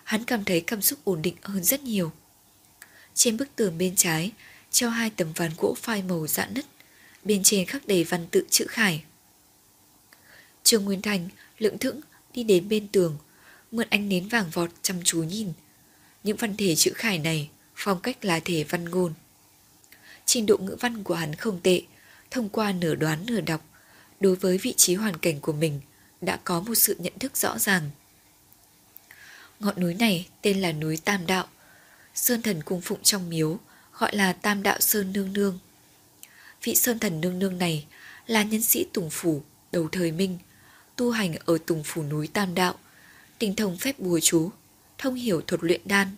Hắn 0.04 0.24
cảm 0.24 0.44
thấy 0.44 0.60
cảm 0.60 0.82
xúc 0.82 0.98
ổn 1.04 1.22
định 1.22 1.36
hơn 1.42 1.64
rất 1.64 1.82
nhiều. 1.82 2.12
Trên 3.14 3.36
bức 3.36 3.56
tường 3.56 3.78
bên 3.78 3.96
trái, 3.96 4.32
Treo 4.70 4.90
hai 4.90 5.10
tấm 5.10 5.32
ván 5.32 5.50
gỗ 5.58 5.76
phai 5.82 6.02
màu 6.02 6.26
dạn 6.26 6.54
nứt. 6.54 6.64
Bên 7.24 7.42
trên 7.42 7.66
khắc 7.66 7.86
đầy 7.86 8.04
văn 8.04 8.26
tự 8.30 8.46
chữ 8.50 8.66
khải. 8.68 9.04
Trương 10.62 10.84
Nguyên 10.84 11.02
Thành 11.02 11.28
lững 11.58 11.78
thững 11.78 12.00
đi 12.34 12.42
đến 12.42 12.68
bên 12.68 12.88
tường, 12.88 13.18
Mượn 13.70 13.86
ánh 13.90 14.08
nến 14.08 14.28
vàng 14.28 14.50
vọt 14.50 14.70
chăm 14.82 14.96
chú 15.04 15.22
nhìn. 15.22 15.52
Những 16.24 16.36
văn 16.36 16.56
thể 16.56 16.74
chữ 16.74 16.92
khải 16.94 17.18
này 17.18 17.50
Phong 17.74 18.00
cách 18.00 18.24
là 18.24 18.40
thể 18.40 18.64
văn 18.64 18.84
ngôn. 18.84 19.14
Trình 20.26 20.46
độ 20.46 20.56
ngữ 20.56 20.76
văn 20.80 21.02
của 21.02 21.14
hắn 21.14 21.34
không 21.34 21.60
tệ, 21.60 21.82
Thông 22.30 22.48
qua 22.48 22.72
nửa 22.72 22.94
đoán 22.94 23.26
nửa 23.26 23.40
đọc, 23.40 23.64
Đối 24.20 24.36
với 24.36 24.58
vị 24.58 24.74
trí 24.76 24.94
hoàn 24.94 25.16
cảnh 25.18 25.40
của 25.40 25.52
mình 25.52 25.80
Đã 26.20 26.40
có 26.44 26.60
một 26.60 26.74
sự 26.74 26.96
nhận 26.98 27.18
thức 27.18 27.36
rõ 27.36 27.58
ràng. 27.58 27.90
Ngọn 29.60 29.80
núi 29.80 29.94
này 29.94 30.28
tên 30.42 30.60
là 30.60 30.72
núi 30.72 30.96
Tam 30.96 31.26
Đạo, 31.26 31.48
Sơn 32.14 32.42
thần 32.42 32.62
cung 32.62 32.80
phụng 32.80 33.02
trong 33.02 33.30
miếu, 33.30 33.58
Gọi 33.98 34.16
là 34.16 34.32
Tam 34.32 34.62
Đạo 34.62 34.80
Sơn 34.80 35.12
Nương 35.12 35.32
Nương. 35.32 35.58
Vị 36.64 36.74
Sơn 36.74 36.98
thần 36.98 37.20
Nương 37.20 37.38
Nương 37.38 37.58
này 37.58 37.86
Là 38.26 38.42
nhân 38.42 38.62
sĩ 38.62 38.86
Tùng 38.92 39.10
Phủ 39.10 39.42
đầu 39.72 39.88
thời 39.92 40.12
Minh 40.12 40.38
Tu 40.96 41.10
hành 41.10 41.34
ở 41.44 41.58
Tùng 41.66 41.82
Phủ 41.84 42.02
núi 42.02 42.26
Tam 42.26 42.54
Đạo 42.54 42.74
tinh 43.38 43.56
thông 43.56 43.76
phép 43.76 43.98
bùa 43.98 44.20
chú, 44.20 44.50
thông 44.98 45.14
hiểu 45.14 45.40
thuật 45.40 45.64
luyện 45.64 45.80
đan, 45.84 46.08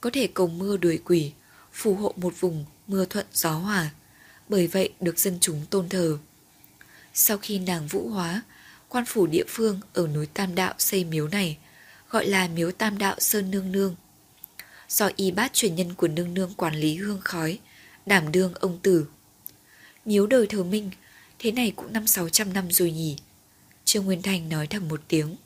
có 0.00 0.10
thể 0.12 0.26
cầu 0.26 0.48
mưa 0.48 0.76
đuổi 0.76 1.00
quỷ, 1.04 1.32
phù 1.72 1.94
hộ 1.94 2.12
một 2.16 2.40
vùng 2.40 2.64
mưa 2.86 3.04
thuận 3.04 3.26
gió 3.32 3.52
hòa, 3.52 3.90
bởi 4.48 4.66
vậy 4.66 4.92
được 5.00 5.18
dân 5.18 5.38
chúng 5.40 5.66
tôn 5.70 5.88
thờ. 5.88 6.18
Sau 7.14 7.38
khi 7.38 7.58
nàng 7.58 7.86
vũ 7.86 8.08
hóa, 8.08 8.42
quan 8.88 9.04
phủ 9.06 9.26
địa 9.26 9.44
phương 9.48 9.80
ở 9.92 10.06
núi 10.06 10.26
Tam 10.26 10.54
Đạo 10.54 10.74
xây 10.78 11.04
miếu 11.04 11.28
này, 11.28 11.58
gọi 12.10 12.26
là 12.26 12.48
miếu 12.48 12.72
Tam 12.72 12.98
Đạo 12.98 13.16
Sơn 13.18 13.50
Nương 13.50 13.72
Nương. 13.72 13.96
Do 14.88 15.10
y 15.16 15.30
bát 15.30 15.52
truyền 15.52 15.74
nhân 15.74 15.94
của 15.94 16.08
nương 16.08 16.34
nương 16.34 16.54
quản 16.54 16.74
lý 16.74 16.96
hương 16.96 17.20
khói, 17.24 17.58
đảm 18.06 18.32
đương 18.32 18.54
ông 18.54 18.78
tử. 18.82 19.06
Miếu 20.06 20.26
đời 20.26 20.46
thờ 20.46 20.64
Minh, 20.64 20.90
thế 21.38 21.52
này 21.52 21.72
cũng 21.76 21.92
năm 21.92 22.06
sáu 22.06 22.28
trăm 22.28 22.52
năm 22.52 22.70
rồi 22.70 22.90
nhỉ. 22.90 23.16
Trương 23.84 24.04
Nguyên 24.04 24.22
Thành 24.22 24.48
nói 24.48 24.66
thầm 24.66 24.88
một 24.88 25.00
tiếng. 25.08 25.36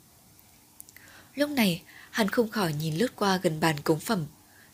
Lúc 1.35 1.51
này, 1.51 1.83
hắn 2.11 2.29
không 2.29 2.51
khỏi 2.51 2.73
nhìn 2.73 2.95
lướt 2.97 3.17
qua 3.17 3.37
gần 3.43 3.61
bàn 3.61 3.81
cống 3.81 4.01
phẩm. 4.01 4.27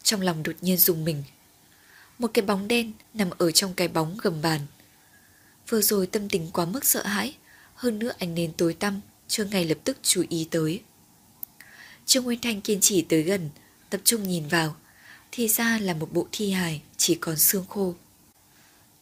trong 0.03 0.21
lòng 0.21 0.43
đột 0.43 0.53
nhiên 0.61 0.77
dùng 0.77 1.05
mình. 1.05 1.23
Một 2.19 2.31
cái 2.35 2.45
bóng 2.45 2.69
đen 2.69 2.93
nằm 3.15 3.31
ở 3.39 3.51
trong 3.51 3.75
cái 3.75 3.89
bóng 3.89 4.19
gầm 4.23 4.43
bàn. 4.43 4.61
Vừa 5.69 5.83
rồi 5.83 6.07
tâm 6.07 6.29
tình 6.29 6.51
quá 6.53 6.65
mức 6.65 6.85
sợ 6.85 7.07
hãi, 7.07 7.37
hơn 7.75 7.99
nữa 7.99 8.13
ánh 8.19 8.35
nến 8.35 8.53
tối 8.53 8.75
tăm, 8.75 9.01
chưa 9.29 9.45
ngay 9.45 9.65
lập 9.65 9.79
tức 9.85 9.99
chú 10.03 10.25
ý 10.29 10.49
tới. 10.51 10.83
Trương 12.07 12.25
Nguyên 12.25 12.41
Thanh 12.41 12.61
kiên 12.61 12.81
trì 12.81 13.03
tới 13.03 13.23
gần, 13.23 13.51
tập 13.91 14.01
trung 14.05 14.29
nhìn 14.29 14.49
vào, 14.49 14.77
thì 15.33 15.49
ra 15.49 15.79
là 15.79 15.95
một 15.95 16.13
bộ 16.13 16.27
thi 16.33 16.51
hài 16.51 16.83
chỉ 16.97 17.15
còn 17.15 17.37
xương 17.37 17.65
khô. 17.69 17.95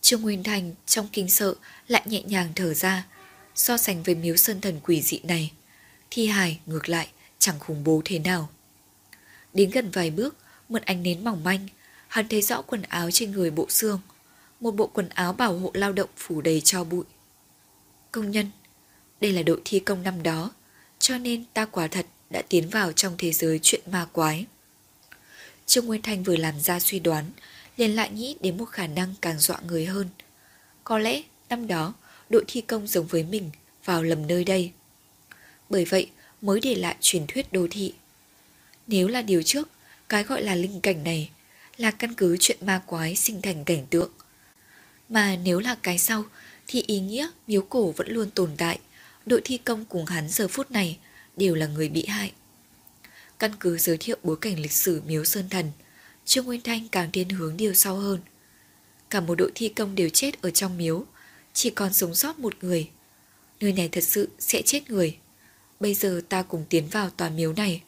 Trương 0.04 0.22
Nguyên 0.22 0.42
Thanh 0.42 0.74
trong 0.86 1.08
kinh 1.12 1.28
sợ 1.28 1.54
lại 1.88 2.02
nhẹ 2.06 2.22
nhàng 2.22 2.52
thở 2.54 2.74
ra, 2.74 3.06
so 3.54 3.76
sánh 3.76 4.02
với 4.02 4.14
miếu 4.14 4.36
sơn 4.36 4.60
thần 4.60 4.80
quỷ 4.82 5.02
dị 5.02 5.20
này. 5.22 5.52
Thi 6.10 6.26
hài 6.26 6.60
ngược 6.66 6.88
lại 6.88 7.08
chẳng 7.38 7.58
khủng 7.58 7.84
bố 7.84 8.02
thế 8.04 8.18
nào. 8.18 8.48
Đến 9.54 9.70
gần 9.70 9.90
vài 9.90 10.10
bước, 10.10 10.36
mượn 10.68 10.82
ánh 10.82 11.02
nến 11.02 11.24
mỏng 11.24 11.44
manh, 11.44 11.68
hắn 12.08 12.28
thấy 12.28 12.42
rõ 12.42 12.62
quần 12.62 12.82
áo 12.82 13.10
trên 13.10 13.30
người 13.30 13.50
bộ 13.50 13.66
xương. 13.68 14.00
Một 14.60 14.70
bộ 14.70 14.86
quần 14.86 15.08
áo 15.08 15.32
bảo 15.32 15.58
hộ 15.58 15.70
lao 15.74 15.92
động 15.92 16.10
phủ 16.16 16.40
đầy 16.40 16.60
cho 16.60 16.84
bụi. 16.84 17.04
Công 18.12 18.30
nhân, 18.30 18.50
đây 19.20 19.32
là 19.32 19.42
đội 19.42 19.60
thi 19.64 19.80
công 19.80 20.02
năm 20.02 20.22
đó, 20.22 20.52
cho 20.98 21.18
nên 21.18 21.44
ta 21.54 21.64
quả 21.64 21.86
thật 21.86 22.06
đã 22.30 22.42
tiến 22.48 22.68
vào 22.68 22.92
trong 22.92 23.14
thế 23.18 23.32
giới 23.32 23.60
chuyện 23.62 23.80
ma 23.90 24.06
quái. 24.12 24.46
Trương 25.66 25.86
Nguyên 25.86 26.02
Thanh 26.02 26.22
vừa 26.22 26.36
làm 26.36 26.60
ra 26.60 26.80
suy 26.80 26.98
đoán, 26.98 27.30
liền 27.76 27.96
lại 27.96 28.10
nghĩ 28.10 28.36
đến 28.40 28.56
một 28.56 28.64
khả 28.64 28.86
năng 28.86 29.14
càng 29.20 29.38
dọa 29.38 29.58
người 29.66 29.86
hơn. 29.86 30.08
Có 30.84 30.98
lẽ 30.98 31.22
năm 31.48 31.66
đó 31.66 31.94
đội 32.30 32.44
thi 32.48 32.60
công 32.60 32.86
giống 32.86 33.06
với 33.06 33.22
mình 33.22 33.50
vào 33.84 34.02
lầm 34.02 34.26
nơi 34.26 34.44
đây. 34.44 34.72
Bởi 35.70 35.84
vậy 35.84 36.10
mới 36.40 36.60
để 36.60 36.74
lại 36.74 36.96
truyền 37.00 37.26
thuyết 37.28 37.52
đô 37.52 37.66
thị. 37.70 37.94
Nếu 38.86 39.08
là 39.08 39.22
điều 39.22 39.42
trước, 39.42 39.68
cái 40.08 40.24
gọi 40.24 40.42
là 40.42 40.54
linh 40.54 40.80
cảnh 40.80 41.04
này 41.04 41.30
là 41.76 41.90
căn 41.90 42.14
cứ 42.14 42.36
chuyện 42.40 42.58
ma 42.60 42.82
quái 42.86 43.16
sinh 43.16 43.42
thành 43.42 43.64
cảnh 43.64 43.86
tượng. 43.90 44.10
Mà 45.08 45.36
nếu 45.36 45.60
là 45.60 45.76
cái 45.82 45.98
sau 45.98 46.24
thì 46.66 46.84
ý 46.86 47.00
nghĩa 47.00 47.28
miếu 47.46 47.62
cổ 47.62 47.90
vẫn 47.90 48.08
luôn 48.08 48.30
tồn 48.30 48.50
tại, 48.56 48.78
đội 49.26 49.40
thi 49.44 49.58
công 49.58 49.84
cùng 49.84 50.06
hắn 50.06 50.28
giờ 50.28 50.48
phút 50.48 50.70
này 50.70 50.98
đều 51.36 51.54
là 51.54 51.66
người 51.66 51.88
bị 51.88 52.06
hại. 52.06 52.32
Căn 53.38 53.52
cứ 53.60 53.78
giới 53.78 53.96
thiệu 53.96 54.16
bối 54.22 54.36
cảnh 54.40 54.58
lịch 54.58 54.72
sử 54.72 55.02
miếu 55.06 55.24
Sơn 55.24 55.48
Thần, 55.48 55.72
Trương 56.24 56.44
Nguyên 56.44 56.60
Thanh 56.60 56.88
càng 56.88 57.10
thiên 57.12 57.28
hướng 57.28 57.56
điều 57.56 57.74
sau 57.74 57.96
hơn. 57.96 58.20
Cả 59.10 59.20
một 59.20 59.34
đội 59.34 59.52
thi 59.54 59.68
công 59.68 59.94
đều 59.94 60.08
chết 60.08 60.42
ở 60.42 60.50
trong 60.50 60.78
miếu, 60.78 61.06
chỉ 61.52 61.70
còn 61.70 61.92
sống 61.92 62.14
sót 62.14 62.38
một 62.38 62.54
người. 62.64 62.90
Nơi 63.60 63.72
này 63.72 63.88
thật 63.88 64.04
sự 64.04 64.28
sẽ 64.38 64.62
chết 64.62 64.90
người. 64.90 65.18
Bây 65.80 65.94
giờ 65.94 66.20
ta 66.28 66.42
cùng 66.42 66.64
tiến 66.68 66.88
vào 66.88 67.10
tòa 67.10 67.28
miếu 67.28 67.52
này. 67.52 67.82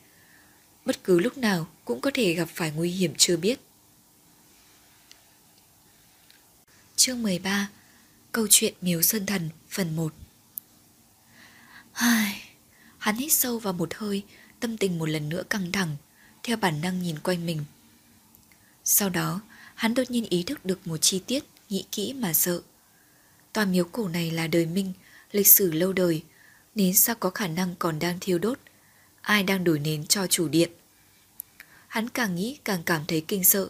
Bất 0.85 1.05
cứ 1.05 1.19
lúc 1.19 1.38
nào 1.38 1.69
cũng 1.85 2.00
có 2.00 2.11
thể 2.14 2.33
gặp 2.33 2.49
phải 2.55 2.71
nguy 2.71 2.90
hiểm 2.90 3.14
chưa 3.19 3.37
biết. 3.37 3.61
Chương 6.97 7.23
13 7.23 7.71
Câu 8.33 8.47
chuyện 8.50 8.75
Miếu 8.81 9.02
Sơn 9.02 9.26
Thần 9.26 9.50
phần 9.69 9.97
1 9.97 10.12
Ai... 11.93 12.43
Hắn 12.99 13.16
hít 13.16 13.33
sâu 13.33 13.59
vào 13.59 13.73
một 13.73 13.95
hơi, 13.95 14.23
tâm 14.61 14.76
tình 14.76 14.99
một 14.99 15.09
lần 15.09 15.28
nữa 15.28 15.43
căng 15.50 15.73
thẳng, 15.73 15.97
theo 16.43 16.57
bản 16.57 16.81
năng 16.81 17.02
nhìn 17.02 17.19
quanh 17.19 17.47
mình. 17.47 17.64
Sau 18.88 19.09
đó, 19.09 19.40
hắn 19.75 19.95
đột 19.95 20.11
nhiên 20.11 20.25
ý 20.31 20.43
thức 20.43 20.64
được 20.64 20.87
một 20.87 20.97
chi 20.97 21.23
tiết, 21.26 21.45
nghĩ 21.69 21.85
kỹ 21.93 22.12
mà 22.12 22.33
sợ. 22.33 22.62
Tòa 23.52 23.64
miếu 23.64 23.85
cổ 23.85 24.09
này 24.09 24.31
là 24.31 24.47
đời 24.47 24.66
Minh, 24.66 24.93
lịch 25.33 25.47
sử 25.47 25.73
lâu 25.73 25.93
đời, 25.93 26.23
nến 26.75 26.95
sao 26.95 27.14
có 27.14 27.31
khả 27.31 27.47
năng 27.47 27.75
còn 27.78 27.99
đang 27.99 28.19
thiêu 28.21 28.38
đốt. 28.38 28.59
Ai 29.21 29.43
đang 29.43 29.64
đổi 29.64 29.78
nến 29.78 30.07
cho 30.07 30.26
chủ 30.26 30.49
điện? 30.49 30.71
Hắn 31.88 32.09
càng 32.09 32.35
nghĩ 32.35 32.59
càng 32.64 32.83
cảm 32.87 33.02
thấy 33.09 33.25
kinh 33.28 33.45
sợ, 33.45 33.69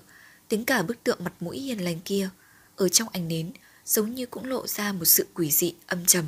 tính 0.49 0.65
cả 0.65 0.83
bức 0.83 1.05
tượng 1.05 1.25
mặt 1.25 1.33
mũi 1.41 1.59
hiền 1.59 1.85
lành 1.85 2.01
kia, 2.05 2.31
ở 2.77 2.89
trong 2.89 3.09
ánh 3.09 3.29
nến 3.29 3.53
giống 3.87 4.15
như 4.15 4.27
cũng 4.27 4.45
lộ 4.45 4.67
ra 4.67 4.93
một 4.93 5.05
sự 5.05 5.27
quỷ 5.35 5.51
dị 5.51 5.75
âm 5.87 6.07
trầm. 6.07 6.25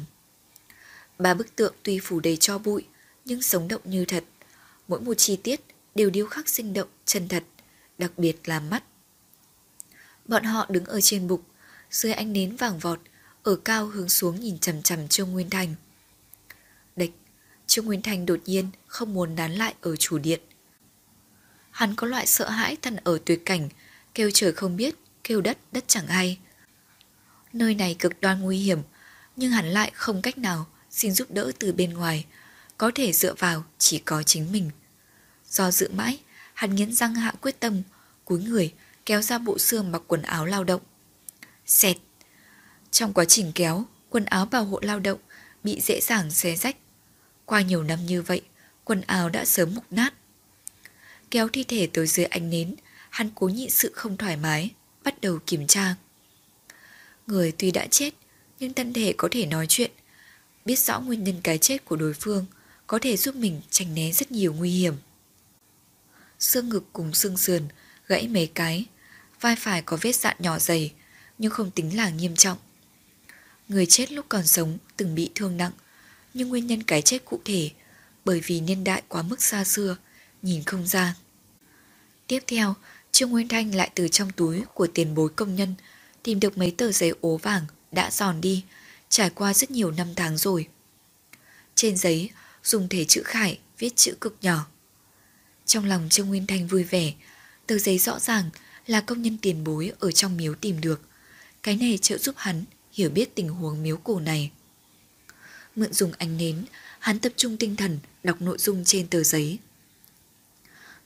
Ba 1.18 1.35
bức 1.35 1.57
tượng 1.57 1.75
tuy 1.83 1.99
phủ 2.02 2.21
đầy 2.21 2.37
cho 2.37 2.59
bụi, 2.59 2.85
nhưng 3.25 3.42
sống 3.42 3.68
động 3.68 3.83
như 3.85 4.04
thật. 4.04 4.25
Mỗi 4.88 5.00
một 5.00 5.14
chi 5.14 5.37
tiết 5.37 5.61
đều 5.95 6.11
điêu 6.11 6.26
khắc 6.26 6.49
sinh 6.49 6.73
động, 6.73 6.88
chân 7.04 7.28
thật, 7.28 7.45
đặc 7.98 8.12
biệt 8.16 8.48
là 8.48 8.60
mắt. 8.60 8.84
Bọn 10.24 10.44
họ 10.44 10.66
đứng 10.68 10.84
ở 10.84 11.00
trên 11.00 11.28
bục, 11.28 11.42
dưới 11.90 12.12
ánh 12.12 12.32
nến 12.32 12.56
vàng 12.56 12.78
vọt, 12.78 13.00
ở 13.42 13.56
cao 13.56 13.86
hướng 13.86 14.08
xuống 14.08 14.40
nhìn 14.40 14.58
chằm 14.58 14.82
chằm 14.82 15.08
Trương 15.08 15.32
Nguyên 15.32 15.50
Thành. 15.50 15.74
Địch, 16.96 17.12
Trương 17.66 17.84
Nguyên 17.84 18.02
Thành 18.02 18.26
đột 18.26 18.40
nhiên 18.44 18.70
không 18.86 19.14
muốn 19.14 19.34
nán 19.34 19.52
lại 19.52 19.74
ở 19.80 19.96
chủ 19.96 20.18
điện. 20.18 20.40
Hắn 21.70 21.94
có 21.94 22.06
loại 22.06 22.26
sợ 22.26 22.48
hãi 22.48 22.76
thân 22.82 22.96
ở 22.96 23.18
tuyệt 23.24 23.42
cảnh, 23.44 23.68
kêu 24.14 24.30
trời 24.34 24.52
không 24.52 24.76
biết, 24.76 24.94
kêu 25.24 25.40
đất, 25.40 25.58
đất 25.72 25.84
chẳng 25.86 26.06
hay. 26.06 26.38
Nơi 27.52 27.74
này 27.74 27.96
cực 27.98 28.20
đoan 28.20 28.40
nguy 28.40 28.58
hiểm, 28.58 28.78
nhưng 29.36 29.50
hắn 29.50 29.66
lại 29.66 29.90
không 29.94 30.22
cách 30.22 30.38
nào 30.38 30.66
xin 30.90 31.12
giúp 31.12 31.30
đỡ 31.30 31.52
từ 31.58 31.72
bên 31.72 31.94
ngoài, 31.94 32.26
có 32.78 32.90
thể 32.94 33.12
dựa 33.12 33.34
vào 33.34 33.64
chỉ 33.78 33.98
có 33.98 34.22
chính 34.22 34.52
mình. 34.52 34.70
Do 35.50 35.70
dự 35.70 35.90
mãi, 35.90 36.18
hắn 36.58 36.74
nghiến 36.74 36.92
răng 36.92 37.14
hạ 37.14 37.32
quyết 37.40 37.60
tâm, 37.60 37.82
cúi 38.24 38.42
người 38.42 38.72
kéo 39.06 39.22
ra 39.22 39.38
bộ 39.38 39.58
xương 39.58 39.92
mặc 39.92 40.02
quần 40.06 40.22
áo 40.22 40.46
lao 40.46 40.64
động. 40.64 40.80
Xẹt. 41.66 41.96
Trong 42.90 43.12
quá 43.12 43.24
trình 43.24 43.52
kéo, 43.54 43.84
quần 44.10 44.24
áo 44.24 44.46
bảo 44.46 44.64
hộ 44.64 44.78
lao 44.82 45.00
động 45.00 45.18
bị 45.64 45.80
dễ 45.80 46.00
dàng 46.00 46.30
xé 46.30 46.56
rách. 46.56 46.76
Qua 47.44 47.60
nhiều 47.62 47.82
năm 47.82 48.06
như 48.06 48.22
vậy, 48.22 48.42
quần 48.84 49.00
áo 49.00 49.28
đã 49.28 49.44
sớm 49.44 49.74
mục 49.74 49.84
nát. 49.90 50.14
Kéo 51.30 51.48
thi 51.48 51.64
thể 51.64 51.88
tới 51.92 52.06
dưới 52.06 52.26
ánh 52.26 52.50
nến, 52.50 52.74
hắn 53.10 53.30
cố 53.34 53.48
nhịn 53.48 53.70
sự 53.70 53.92
không 53.94 54.16
thoải 54.16 54.36
mái, 54.36 54.70
bắt 55.04 55.20
đầu 55.20 55.38
kiểm 55.46 55.66
tra. 55.66 55.94
Người 57.26 57.52
tuy 57.58 57.70
đã 57.70 57.86
chết, 57.90 58.14
nhưng 58.58 58.74
thân 58.74 58.92
thể 58.92 59.14
có 59.16 59.28
thể 59.30 59.46
nói 59.46 59.66
chuyện, 59.68 59.90
biết 60.64 60.78
rõ 60.78 61.00
nguyên 61.00 61.24
nhân 61.24 61.40
cái 61.42 61.58
chết 61.58 61.84
của 61.84 61.96
đối 61.96 62.12
phương, 62.12 62.46
có 62.86 62.98
thể 63.02 63.16
giúp 63.16 63.34
mình 63.34 63.60
tránh 63.70 63.94
né 63.94 64.12
rất 64.12 64.32
nhiều 64.32 64.54
nguy 64.54 64.70
hiểm. 64.70 64.94
Xương 66.38 66.68
ngực 66.68 66.85
cùng 66.92 67.14
xương 67.14 67.37
sườn 67.37 67.62
gãy 68.07 68.28
mấy 68.28 68.50
cái, 68.54 68.87
vai 69.40 69.57
phải 69.57 69.83
có 69.83 69.99
vết 70.00 70.16
dạn 70.16 70.37
nhỏ 70.38 70.59
dày, 70.59 70.92
nhưng 71.38 71.52
không 71.52 71.71
tính 71.71 71.97
là 71.97 72.11
nghiêm 72.11 72.37
trọng. 72.37 72.59
Người 73.68 73.87
chết 73.87 74.12
lúc 74.12 74.26
còn 74.28 74.47
sống 74.47 74.78
từng 74.97 75.14
bị 75.14 75.30
thương 75.35 75.57
nặng, 75.57 75.73
nhưng 76.35 76.49
nguyên 76.49 76.66
nhân 76.66 76.83
cái 76.83 77.02
chết 77.02 77.25
cụ 77.25 77.40
thể 77.45 77.71
bởi 78.25 78.40
vì 78.40 78.61
niên 78.61 78.85
đại 78.85 79.02
quá 79.09 79.23
mức 79.23 79.42
xa 79.42 79.64
xưa, 79.64 79.97
nhìn 80.42 80.64
không 80.64 80.87
ra. 80.87 81.14
Tiếp 82.26 82.40
theo, 82.47 82.75
Trương 83.12 83.30
Nguyên 83.30 83.49
Thanh 83.49 83.75
lại 83.75 83.90
từ 83.95 84.09
trong 84.09 84.30
túi 84.30 84.62
của 84.75 84.87
tiền 84.87 85.14
bối 85.14 85.30
công 85.37 85.57
nhân 85.57 85.75
tìm 86.23 86.40
được 86.40 86.59
mấy 86.59 86.71
tờ 86.71 86.92
giấy 86.92 87.12
ố 87.21 87.37
vàng 87.37 87.66
đã 87.92 88.11
giòn 88.11 88.40
đi, 88.40 88.64
trải 89.09 89.30
qua 89.30 89.54
rất 89.54 89.71
nhiều 89.71 89.90
năm 89.90 90.09
tháng 90.16 90.38
rồi. 90.38 90.68
Trên 91.75 91.97
giấy 91.97 92.30
dùng 92.64 92.88
thể 92.88 93.04
chữ 93.04 93.23
khải 93.25 93.59
viết 93.78 93.97
chữ 93.97 94.14
cực 94.21 94.37
nhỏ. 94.40 94.66
Trong 95.68 95.84
lòng 95.84 96.08
Trương 96.10 96.28
Nguyên 96.28 96.46
Thanh 96.46 96.66
vui 96.66 96.84
vẻ, 96.84 97.12
tờ 97.66 97.78
giấy 97.78 97.98
rõ 97.98 98.18
ràng 98.18 98.50
là 98.87 99.00
công 99.00 99.22
nhân 99.22 99.38
tiền 99.42 99.64
bối 99.64 99.92
ở 99.98 100.12
trong 100.12 100.37
miếu 100.37 100.54
tìm 100.54 100.80
được. 100.80 101.00
Cái 101.62 101.76
này 101.76 101.98
trợ 102.02 102.18
giúp 102.18 102.34
hắn 102.38 102.64
hiểu 102.92 103.10
biết 103.10 103.34
tình 103.34 103.48
huống 103.48 103.82
miếu 103.82 103.96
cổ 103.96 104.20
này. 104.20 104.50
Mượn 105.76 105.92
dùng 105.92 106.12
ánh 106.18 106.37
nến, 106.37 106.64
hắn 106.98 107.18
tập 107.18 107.32
trung 107.37 107.56
tinh 107.56 107.76
thần 107.76 107.98
đọc 108.22 108.42
nội 108.42 108.58
dung 108.58 108.84
trên 108.84 109.06
tờ 109.06 109.22
giấy. 109.22 109.58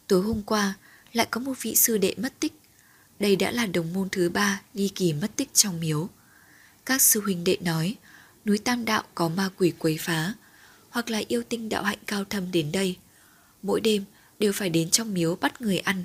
Tối 0.06 0.22
hôm 0.22 0.42
qua, 0.42 0.74
lại 1.12 1.26
có 1.30 1.40
một 1.40 1.62
vị 1.62 1.74
sư 1.74 1.98
đệ 1.98 2.14
mất 2.16 2.40
tích. 2.40 2.52
Đây 3.18 3.36
đã 3.36 3.50
là 3.50 3.66
đồng 3.66 3.92
môn 3.92 4.08
thứ 4.10 4.28
ba 4.28 4.62
ly 4.74 4.88
kỳ 4.88 5.12
mất 5.12 5.36
tích 5.36 5.54
trong 5.54 5.80
miếu. 5.80 6.08
Các 6.86 7.02
sư 7.02 7.20
huynh 7.20 7.44
đệ 7.44 7.56
nói, 7.60 7.96
núi 8.44 8.58
Tam 8.58 8.84
Đạo 8.84 9.02
có 9.14 9.28
ma 9.28 9.50
quỷ 9.56 9.72
quấy 9.78 9.98
phá, 10.00 10.34
hoặc 10.90 11.10
là 11.10 11.22
yêu 11.28 11.42
tinh 11.48 11.68
đạo 11.68 11.82
hạnh 11.82 11.98
cao 12.06 12.24
thâm 12.24 12.52
đến 12.52 12.72
đây. 12.72 12.96
Mỗi 13.62 13.80
đêm 13.80 14.04
đều 14.42 14.52
phải 14.52 14.70
đến 14.70 14.90
trong 14.90 15.14
miếu 15.14 15.36
bắt 15.36 15.60
người 15.60 15.78
ăn. 15.78 16.04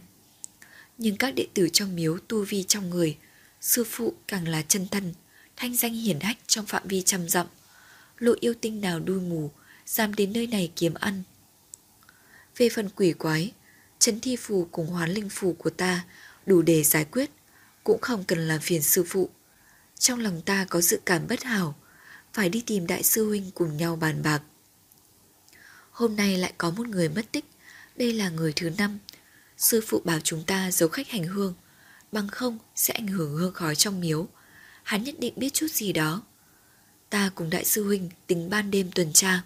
Nhưng 0.97 1.17
các 1.17 1.35
đệ 1.35 1.47
tử 1.53 1.69
trong 1.73 1.95
miếu 1.95 2.17
tu 2.27 2.43
vi 2.43 2.63
trong 2.63 2.89
người, 2.89 3.17
sư 3.61 3.83
phụ 3.83 4.13
càng 4.27 4.47
là 4.47 4.61
chân 4.61 4.87
thân, 4.87 5.13
thanh 5.55 5.75
danh 5.75 5.93
hiển 5.93 6.19
hách 6.19 6.37
trong 6.47 6.65
phạm 6.65 6.87
vi 6.87 7.01
trăm 7.01 7.29
dặm. 7.29 7.47
Lộ 8.17 8.33
yêu 8.39 8.53
tinh 8.61 8.81
nào 8.81 8.99
đuôi 8.99 9.19
mù, 9.19 9.51
dám 9.85 10.13
đến 10.13 10.33
nơi 10.33 10.47
này 10.47 10.71
kiếm 10.75 10.93
ăn. 10.93 11.23
Về 12.57 12.69
phần 12.69 12.89
quỷ 12.95 13.13
quái, 13.13 13.51
chấn 13.99 14.19
thi 14.19 14.35
phù 14.35 14.67
cùng 14.71 14.87
hoán 14.87 15.11
linh 15.11 15.29
phù 15.29 15.53
của 15.53 15.69
ta 15.69 16.05
đủ 16.45 16.61
để 16.61 16.83
giải 16.83 17.05
quyết, 17.05 17.29
cũng 17.83 18.01
không 18.01 18.23
cần 18.23 18.47
làm 18.47 18.59
phiền 18.59 18.81
sư 18.81 19.03
phụ. 19.07 19.29
Trong 19.99 20.19
lòng 20.19 20.41
ta 20.45 20.65
có 20.69 20.81
dự 20.81 20.99
cảm 21.05 21.27
bất 21.27 21.43
hảo, 21.43 21.75
phải 22.33 22.49
đi 22.49 22.63
tìm 22.65 22.87
đại 22.87 23.03
sư 23.03 23.27
huynh 23.27 23.51
cùng 23.51 23.77
nhau 23.77 23.95
bàn 23.95 24.23
bạc. 24.23 24.41
Hôm 25.91 26.15
nay 26.15 26.37
lại 26.37 26.53
có 26.57 26.71
một 26.71 26.87
người 26.87 27.09
mất 27.09 27.31
tích, 27.31 27.45
đây 27.97 28.13
là 28.13 28.29
người 28.29 28.53
thứ 28.55 28.69
năm. 28.77 28.99
Sư 29.57 29.81
phụ 29.87 30.01
bảo 30.05 30.19
chúng 30.19 30.43
ta 30.43 30.71
giấu 30.71 30.89
khách 30.89 31.09
hành 31.09 31.23
hương, 31.23 31.53
bằng 32.11 32.27
không 32.27 32.57
sẽ 32.75 32.93
ảnh 32.93 33.07
hưởng 33.07 33.33
hương 33.33 33.53
khói 33.53 33.75
trong 33.75 33.99
miếu. 33.99 34.27
Hắn 34.83 35.03
nhất 35.03 35.15
định 35.19 35.33
biết 35.35 35.53
chút 35.53 35.67
gì 35.71 35.93
đó. 35.93 36.21
Ta 37.09 37.31
cùng 37.35 37.49
đại 37.49 37.65
sư 37.65 37.83
huynh 37.83 38.09
tính 38.27 38.49
ban 38.49 38.71
đêm 38.71 38.91
tuần 38.91 39.13
tra. 39.13 39.41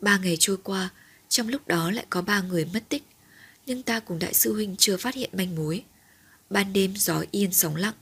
Ba 0.00 0.18
ngày 0.18 0.36
trôi 0.40 0.56
qua, 0.56 0.88
trong 1.28 1.48
lúc 1.48 1.68
đó 1.68 1.90
lại 1.90 2.06
có 2.10 2.22
ba 2.22 2.40
người 2.40 2.64
mất 2.64 2.88
tích. 2.88 3.02
Nhưng 3.66 3.82
ta 3.82 4.00
cùng 4.00 4.18
đại 4.18 4.34
sư 4.34 4.54
huynh 4.54 4.76
chưa 4.76 4.96
phát 4.96 5.14
hiện 5.14 5.30
manh 5.32 5.56
mối. 5.56 5.84
Ban 6.50 6.72
đêm 6.72 6.96
gió 6.96 7.24
yên 7.30 7.52
sóng 7.52 7.76
lặng, 7.76 7.94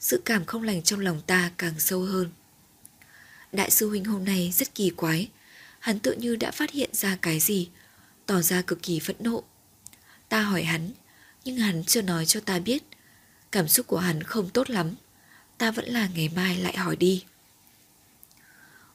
sự 0.00 0.22
cảm 0.24 0.44
không 0.44 0.62
lành 0.62 0.82
trong 0.82 1.00
lòng 1.00 1.20
ta 1.26 1.50
càng 1.58 1.80
sâu 1.80 2.00
hơn. 2.00 2.30
Đại 3.52 3.70
sư 3.70 3.88
huynh 3.88 4.04
hôm 4.04 4.24
nay 4.24 4.52
rất 4.54 4.74
kỳ 4.74 4.90
quái, 4.90 5.28
hắn 5.78 5.98
tự 5.98 6.12
như 6.12 6.36
đã 6.36 6.50
phát 6.50 6.70
hiện 6.70 6.90
ra 6.92 7.18
cái 7.22 7.40
gì, 7.40 7.68
tỏ 8.26 8.40
ra 8.40 8.62
cực 8.62 8.82
kỳ 8.82 9.00
phẫn 9.00 9.16
nộ. 9.18 9.42
Ta 10.28 10.42
hỏi 10.42 10.62
hắn, 10.62 10.90
nhưng 11.44 11.56
hắn 11.56 11.84
chưa 11.84 12.02
nói 12.02 12.26
cho 12.26 12.40
ta 12.40 12.58
biết. 12.58 12.82
Cảm 13.52 13.68
xúc 13.68 13.86
của 13.86 13.98
hắn 13.98 14.22
không 14.22 14.50
tốt 14.50 14.70
lắm, 14.70 14.94
ta 15.58 15.70
vẫn 15.70 15.84
là 15.84 16.08
ngày 16.14 16.30
mai 16.36 16.56
lại 16.56 16.76
hỏi 16.76 16.96
đi. 16.96 17.24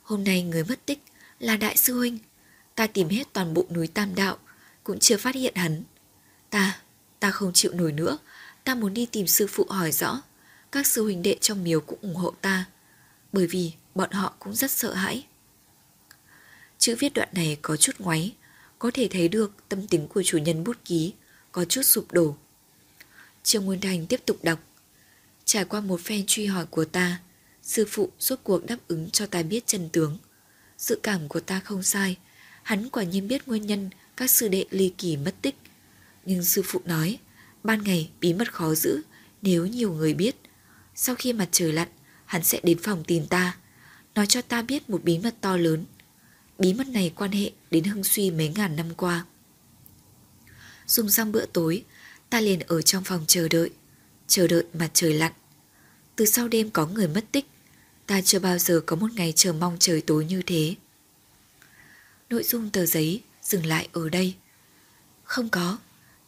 Hôm 0.03 0.23
nay 0.23 0.43
người 0.43 0.63
mất 0.63 0.85
tích 0.85 0.99
là 1.39 1.57
đại 1.57 1.77
sư 1.77 1.97
huynh, 1.97 2.17
ta 2.75 2.87
tìm 2.87 3.09
hết 3.09 3.33
toàn 3.33 3.53
bộ 3.53 3.65
núi 3.69 3.87
Tam 3.87 4.15
Đạo, 4.15 4.37
cũng 4.83 4.99
chưa 4.99 5.17
phát 5.17 5.35
hiện 5.35 5.55
hắn. 5.55 5.83
Ta, 6.49 6.79
ta 7.19 7.31
không 7.31 7.53
chịu 7.53 7.73
nổi 7.73 7.91
nữa, 7.91 8.17
ta 8.63 8.75
muốn 8.75 8.93
đi 8.93 9.05
tìm 9.05 9.27
sư 9.27 9.47
phụ 9.47 9.65
hỏi 9.69 9.91
rõ. 9.91 10.21
Các 10.71 10.87
sư 10.87 11.03
huynh 11.03 11.21
đệ 11.21 11.37
trong 11.41 11.63
miếu 11.63 11.81
cũng 11.81 11.99
ủng 12.01 12.15
hộ 12.15 12.33
ta, 12.41 12.65
bởi 13.33 13.47
vì 13.47 13.73
bọn 13.95 14.11
họ 14.11 14.33
cũng 14.39 14.53
rất 14.53 14.71
sợ 14.71 14.93
hãi. 14.93 15.25
Chữ 16.77 16.95
viết 16.99 17.13
đoạn 17.13 17.29
này 17.31 17.57
có 17.61 17.77
chút 17.77 17.99
ngoáy, 17.99 18.35
có 18.81 18.91
thể 18.93 19.07
thấy 19.11 19.27
được 19.27 19.51
tâm 19.69 19.87
tính 19.87 20.07
của 20.07 20.23
chủ 20.23 20.37
nhân 20.37 20.63
bút 20.63 20.77
ký 20.85 21.13
có 21.51 21.65
chút 21.65 21.81
sụp 21.81 22.11
đổ. 22.11 22.35
Trương 23.43 23.65
Nguyên 23.65 23.81
Thành 23.81 24.07
tiếp 24.07 24.21
tục 24.25 24.37
đọc. 24.43 24.59
Trải 25.45 25.65
qua 25.65 25.81
một 25.81 26.01
phen 26.01 26.23
truy 26.27 26.45
hỏi 26.45 26.65
của 26.65 26.85
ta, 26.85 27.19
sư 27.63 27.85
phụ 27.89 28.11
suốt 28.19 28.43
cuộc 28.43 28.65
đáp 28.65 28.77
ứng 28.87 29.09
cho 29.09 29.25
ta 29.25 29.43
biết 29.43 29.67
chân 29.67 29.89
tướng. 29.89 30.17
Sự 30.77 30.99
cảm 31.03 31.27
của 31.27 31.39
ta 31.39 31.59
không 31.59 31.83
sai, 31.83 32.17
hắn 32.63 32.89
quả 32.89 33.03
nhiên 33.03 33.27
biết 33.27 33.47
nguyên 33.47 33.67
nhân 33.67 33.89
các 34.17 34.29
sư 34.29 34.47
đệ 34.47 34.65
ly 34.69 34.93
kỳ 34.97 35.17
mất 35.17 35.35
tích. 35.41 35.55
Nhưng 36.25 36.43
sư 36.43 36.61
phụ 36.65 36.81
nói, 36.85 37.19
ban 37.63 37.83
ngày 37.83 38.09
bí 38.21 38.33
mật 38.33 38.53
khó 38.53 38.75
giữ 38.75 39.01
nếu 39.41 39.65
nhiều 39.65 39.93
người 39.93 40.13
biết. 40.13 40.35
Sau 40.95 41.15
khi 41.15 41.33
mặt 41.33 41.49
trời 41.51 41.73
lặn, 41.73 41.87
hắn 42.25 42.43
sẽ 42.43 42.59
đến 42.63 42.77
phòng 42.83 43.03
tìm 43.03 43.27
ta, 43.27 43.57
nói 44.15 44.27
cho 44.27 44.41
ta 44.41 44.61
biết 44.61 44.89
một 44.89 45.03
bí 45.03 45.19
mật 45.19 45.35
to 45.41 45.57
lớn. 45.57 45.85
Bí 46.61 46.73
mật 46.73 46.87
này 46.87 47.11
quan 47.15 47.31
hệ 47.31 47.51
đến 47.71 47.83
hưng 47.83 48.03
suy 48.03 48.31
mấy 48.31 48.53
ngàn 48.55 48.75
năm 48.75 48.93
qua. 48.97 49.25
Dùng 50.87 51.09
xong 51.09 51.31
bữa 51.31 51.45
tối, 51.45 51.83
ta 52.29 52.41
liền 52.41 52.59
ở 52.59 52.81
trong 52.81 53.03
phòng 53.03 53.25
chờ 53.27 53.47
đợi, 53.47 53.69
chờ 54.27 54.47
đợi 54.47 54.63
mặt 54.73 54.89
trời 54.93 55.13
lặn. 55.13 55.31
Từ 56.15 56.25
sau 56.25 56.47
đêm 56.47 56.69
có 56.69 56.85
người 56.85 57.07
mất 57.07 57.25
tích, 57.31 57.45
ta 58.07 58.21
chưa 58.21 58.39
bao 58.39 58.57
giờ 58.57 58.81
có 58.85 58.95
một 58.95 59.07
ngày 59.13 59.33
chờ 59.35 59.53
mong 59.53 59.77
trời 59.79 60.01
tối 60.01 60.25
như 60.25 60.41
thế. 60.45 60.75
Nội 62.29 62.43
dung 62.43 62.69
tờ 62.69 62.85
giấy 62.85 63.21
dừng 63.41 63.65
lại 63.65 63.87
ở 63.91 64.09
đây. 64.09 64.35
Không 65.23 65.49
có, 65.49 65.77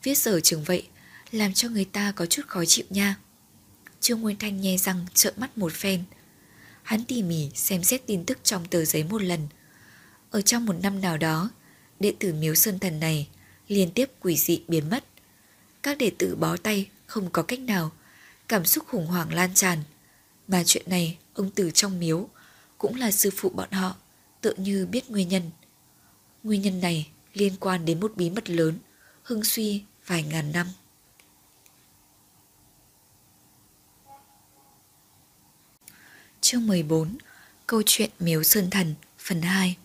viết 0.04 0.16
sở 0.16 0.40
trường 0.40 0.63
vậy 0.63 0.88
làm 1.32 1.54
cho 1.54 1.70
người 1.70 1.86
ta 1.86 2.12
có 2.16 2.25
chút 2.25 2.44
khó 2.48 2.66
chịu 2.66 2.86
nha. 2.90 3.16
Trương 4.00 4.22
Nguyên 4.22 4.38
Thanh 4.40 4.62
nghe 4.62 4.78
răng 4.78 5.06
trợn 5.13 5.34
mắt 5.38 5.58
một 5.58 5.74
phen. 5.74 6.04
Hắn 6.84 7.06
tỉ 7.06 7.24
mỉ 7.24 7.50
xem 7.56 7.84
xét 7.84 8.08
tin 8.08 8.25
tức 8.25 8.38
trong 8.44 8.66
tờ 8.66 8.86
giấy 8.86 9.04
một 9.04 9.22
lần. 9.22 9.48
Ở 10.34 10.42
trong 10.42 10.66
một 10.66 10.75
năm 10.84 11.02
nào 11.02 11.18
đó, 11.18 11.50
đệ 12.00 12.13
tử 12.20 12.34
miếu 12.34 12.56
sơn 12.56 12.80
thần 12.80 13.00
này 13.00 13.30
liên 13.68 13.92
tiếp 13.92 14.12
quỷ 14.20 14.38
dị 14.38 14.63
biến 14.68 14.90
mất. 14.90 15.04
Các 15.84 15.98
đệ 15.98 16.12
tử 16.18 16.36
bó 16.36 16.58
tay 16.58 16.90
không 17.06 17.30
có 17.32 17.44
cách 17.44 17.60
nào, 17.60 17.92
cảm 18.48 18.66
xúc 18.66 18.86
khủng 18.88 19.08
hoảng 19.08 19.34
lan 19.34 19.54
tràn. 19.54 19.84
Mà 20.48 20.63
chuyện 20.66 20.90
này 20.90 21.18
ông 21.34 21.52
tử 21.52 21.72
trong 21.72 22.00
miếu 22.00 22.30
cũng 22.78 22.96
là 22.96 23.12
sư 23.12 23.30
phụ 23.38 23.50
bọn 23.50 23.72
họ, 23.72 23.96
tự 24.42 24.54
như 24.58 24.86
biết 24.86 25.10
nguyên 25.10 25.30
nhân. 25.30 25.52
Nguyên 26.44 26.62
nhân 26.62 26.82
này 26.82 27.10
liên 27.34 27.54
quan 27.60 27.86
đến 27.86 28.00
một 28.00 28.12
bí 28.16 28.30
mật 28.30 28.50
lớn, 28.50 28.80
hưng 29.24 29.44
suy 29.44 29.84
vài 30.06 30.24
ngàn 30.24 30.52
năm. 30.52 30.68
Chương 36.41 36.67
14 36.67 37.17
Câu 37.67 37.82
chuyện 37.86 38.10
Miếu 38.19 38.43
Sơn 38.43 38.69
Thần 38.69 38.96
Phần 39.17 39.41
2 39.41 39.78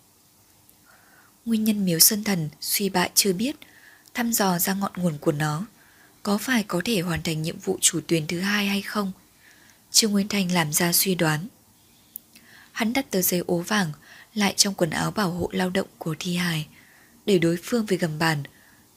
Nguyên 1.48 1.64
nhân 1.64 1.84
Miếu 1.84 1.98
Sơn 1.98 2.24
Thần 2.24 2.48
suy 2.60 2.88
bại 2.88 3.10
chưa 3.14 3.32
biết, 3.32 3.56
thăm 4.14 4.32
dò 4.32 4.58
ra 4.58 4.74
ngọn 4.74 4.92
nguồn 4.96 5.18
của 5.18 5.32
nó, 5.32 5.66
có 6.22 6.38
phải 6.38 6.62
có 6.62 6.80
thể 6.84 7.00
hoàn 7.00 7.22
thành 7.22 7.42
nhiệm 7.42 7.58
vụ 7.58 7.78
chủ 7.80 8.00
tuyến 8.06 8.26
thứ 8.26 8.40
hai 8.40 8.66
hay 8.66 8.82
không? 8.82 9.12
Trương 9.90 10.12
Nguyên 10.12 10.28
thành 10.28 10.52
làm 10.52 10.72
ra 10.72 10.92
suy 10.92 11.14
đoán. 11.14 11.46
Hắn 12.72 12.92
đặt 12.92 13.10
tờ 13.10 13.22
giấy 13.22 13.42
ố 13.46 13.58
vàng 13.58 13.92
lại 14.34 14.54
trong 14.56 14.74
quần 14.74 14.90
áo 14.90 15.10
bảo 15.10 15.30
hộ 15.30 15.48
lao 15.52 15.70
động 15.70 15.86
của 15.98 16.14
thi 16.18 16.36
hài, 16.36 16.66
để 17.26 17.38
đối 17.38 17.58
phương 17.62 17.86
về 17.86 17.96
gầm 17.96 18.18
bàn, 18.18 18.42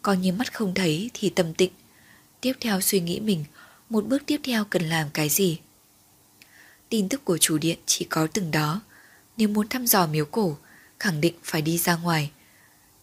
coi 0.01 0.17
như 0.17 0.33
mắt 0.33 0.53
không 0.53 0.73
thấy 0.73 1.09
thì 1.13 1.29
tâm 1.29 1.53
tịnh. 1.53 1.71
Tiếp 2.41 2.53
theo 2.59 2.81
suy 2.81 2.99
nghĩ 2.99 3.19
mình, 3.19 3.45
một 3.89 4.05
bước 4.05 4.23
tiếp 4.25 4.41
theo 4.43 4.65
cần 4.65 4.89
làm 4.89 5.09
cái 5.09 5.29
gì? 5.29 5.59
Tin 6.89 7.09
tức 7.09 7.25
của 7.25 7.37
chủ 7.37 7.57
điện 7.57 7.79
chỉ 7.85 8.05
có 8.05 8.27
từng 8.33 8.51
đó, 8.51 8.81
nếu 9.37 9.47
muốn 9.47 9.67
thăm 9.67 9.87
dò 9.87 10.07
miếu 10.07 10.25
cổ, 10.25 10.57
khẳng 10.99 11.21
định 11.21 11.35
phải 11.43 11.61
đi 11.61 11.77
ra 11.77 11.95
ngoài 11.95 12.31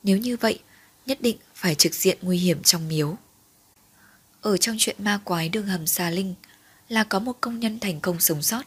nếu 0.03 0.19
như 0.19 0.37
vậy, 0.37 0.61
nhất 1.07 1.19
định 1.21 1.37
phải 1.55 1.75
trực 1.75 1.95
diện 1.95 2.19
nguy 2.23 2.39
hiểm 2.39 2.63
trong 2.63 2.89
miếu. 2.89 3.17
Ở 4.41 4.57
trong 4.57 4.77
chuyện 4.79 4.97
ma 4.99 5.21
quái 5.25 5.49
đường 5.49 5.67
hầm 5.67 5.87
xà 5.87 6.11
linh, 6.11 6.35
là 6.89 7.05
có 7.05 7.19
một 7.19 7.41
công 7.41 7.61
nhân 7.61 7.81
thành 7.81 8.01
công 8.01 8.21
sống 8.21 8.43
sót. 8.43 8.63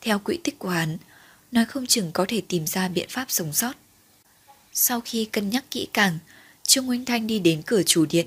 Theo 0.00 0.18
quỹ 0.18 0.38
tích 0.44 0.58
của 0.58 0.68
hắn, 0.68 0.98
nói 1.52 1.64
không 1.64 1.86
chừng 1.86 2.12
có 2.12 2.24
thể 2.28 2.42
tìm 2.48 2.66
ra 2.66 2.88
biện 2.88 3.08
pháp 3.08 3.30
sống 3.30 3.52
sót. 3.52 3.72
Sau 4.72 5.00
khi 5.00 5.24
cân 5.24 5.50
nhắc 5.50 5.64
kỹ 5.70 5.88
càng, 5.92 6.18
trương 6.62 6.86
nguyên 6.86 7.04
thanh 7.04 7.26
đi 7.26 7.38
đến 7.38 7.62
cửa 7.66 7.82
chủ 7.82 8.06
điện, 8.06 8.26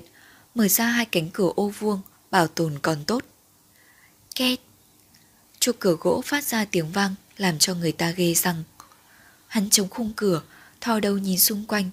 mở 0.54 0.68
ra 0.68 0.86
hai 0.86 1.06
cánh 1.06 1.30
cửa 1.30 1.52
ô 1.56 1.68
vuông, 1.68 2.00
bảo 2.30 2.46
tồn 2.46 2.78
còn 2.82 3.04
tốt. 3.04 3.24
Két. 4.34 4.60
Chuột 5.60 5.76
cửa 5.78 5.96
gỗ 6.00 6.22
phát 6.26 6.44
ra 6.44 6.64
tiếng 6.64 6.92
vang, 6.92 7.14
làm 7.36 7.58
cho 7.58 7.74
người 7.74 7.92
ta 7.92 8.10
ghê 8.10 8.34
răng. 8.34 8.62
Hắn 9.46 9.70
chống 9.70 9.88
khung 9.88 10.12
cửa, 10.16 10.42
thò 10.80 11.00
đầu 11.00 11.18
nhìn 11.18 11.38
xung 11.38 11.64
quanh 11.66 11.90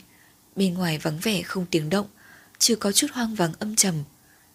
bên 0.57 0.73
ngoài 0.73 0.97
vắng 0.97 1.19
vẻ 1.19 1.41
không 1.41 1.65
tiếng 1.71 1.89
động, 1.89 2.07
chưa 2.59 2.75
có 2.75 2.91
chút 2.91 3.07
hoang 3.13 3.35
vắng 3.35 3.53
âm 3.59 3.75
trầm, 3.75 4.03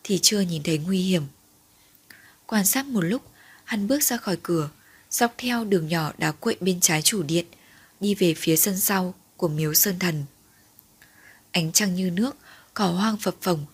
thì 0.05 0.19
chưa 0.23 0.41
nhìn 0.41 0.63
thấy 0.63 0.79
nguy 0.79 1.03
hiểm. 1.03 1.23
Quan 2.47 2.67
sát 2.67 2.87
một 2.87 3.01
lúc, 3.01 3.23
hắn 3.65 3.89
bước 3.89 4.03
ra 4.03 4.17
khỏi 4.17 4.37
cửa, 4.43 4.71
dọc 5.11 5.35
theo 5.39 5.65
đường 5.65 5.89
nhỏ 5.89 6.13
đá 6.19 6.33
quậy 6.33 6.57
bên 6.61 6.81
trái 6.81 7.03
chủ 7.03 7.23
điện, 7.23 7.47
đi 8.01 8.15
về 8.15 8.35
phía 8.35 8.57
sân 8.57 8.81
sau 8.81 9.15
của 9.37 9.49
miếu 9.49 9.75
sơn 9.75 9.99
thần. 9.99 10.25
Ánh 11.51 11.73
trăng 11.73 11.95
như 11.95 12.11
nước, 12.11 12.37
cỏ 12.75 12.87
hoang 12.87 13.17
phập 13.17 13.35
phồng. 13.41 13.67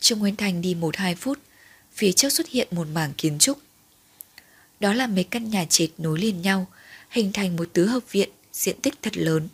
Trương 0.00 0.18
nguyên 0.18 0.36
thành 0.36 0.60
đi 0.60 0.74
một 0.74 0.96
hai 0.96 1.14
phút, 1.14 1.38
phía 1.92 2.12
trước 2.12 2.32
xuất 2.32 2.48
hiện 2.48 2.68
một 2.70 2.86
mảng 2.92 3.12
kiến 3.14 3.38
trúc. 3.38 3.58
Đó 4.80 4.92
là 4.92 5.06
mấy 5.06 5.24
căn 5.24 5.50
nhà 5.50 5.64
trệt 5.64 5.90
nối 5.98 6.18
liền 6.18 6.42
nhau, 6.42 6.66
hình 7.10 7.32
thành 7.32 7.56
một 7.56 7.68
tứ 7.72 7.86
hợp 7.86 8.12
viện 8.12 8.28
diện 8.52 8.80
tích 8.80 8.94
thật 9.02 9.16
lớn, 9.16 9.48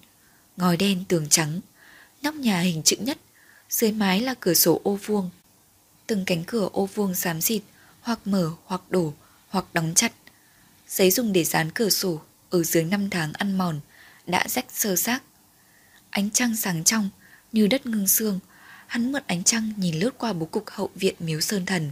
ngói 0.57 0.77
đen 0.77 1.05
tường 1.09 1.27
trắng 1.29 1.61
nóc 2.23 2.35
nhà 2.35 2.61
hình 2.61 2.83
chữ 2.83 2.97
nhất, 3.01 3.19
dưới 3.71 3.93
mái 3.93 4.21
là 4.21 4.35
cửa 4.41 4.55
sổ 4.55 4.81
ô 4.85 4.99
vuông. 5.07 5.31
Từng 6.07 6.25
cánh 6.27 6.45
cửa 6.45 6.69
ô 6.73 6.87
vuông 6.95 7.15
xám 7.15 7.41
xịt, 7.41 7.63
hoặc 8.01 8.19
mở, 8.25 8.51
hoặc 8.65 8.83
đổ, 8.91 9.15
hoặc 9.49 9.65
đóng 9.73 9.93
chặt. 9.97 10.13
Giấy 10.89 11.11
dùng 11.11 11.33
để 11.33 11.45
dán 11.45 11.71
cửa 11.71 11.89
sổ 11.89 12.21
ở 12.51 12.63
dưới 12.63 12.85
năm 12.85 13.11
tháng 13.11 13.33
ăn 13.33 13.59
mòn 13.59 13.81
đã 14.27 14.49
rách 14.49 14.67
sơ 14.73 14.97
xác. 14.97 15.23
Ánh 16.11 16.31
trăng 16.31 16.57
sáng 16.57 16.85
trong, 16.85 17.11
như 17.53 17.67
đất 17.67 17.87
ngưng 17.87 18.09
xương 18.09 18.41
hắn 18.93 19.13
mượn 19.13 19.23
ánh 19.27 19.45
trăng 19.45 19.73
nhìn 19.77 19.99
lướt 19.99 20.19
qua 20.19 20.33
bố 20.33 20.47
cục 20.47 20.65
hậu 20.71 20.91
viện 20.95 21.15
miếu 21.19 21.41
sơn 21.41 21.67
thần. 21.67 21.91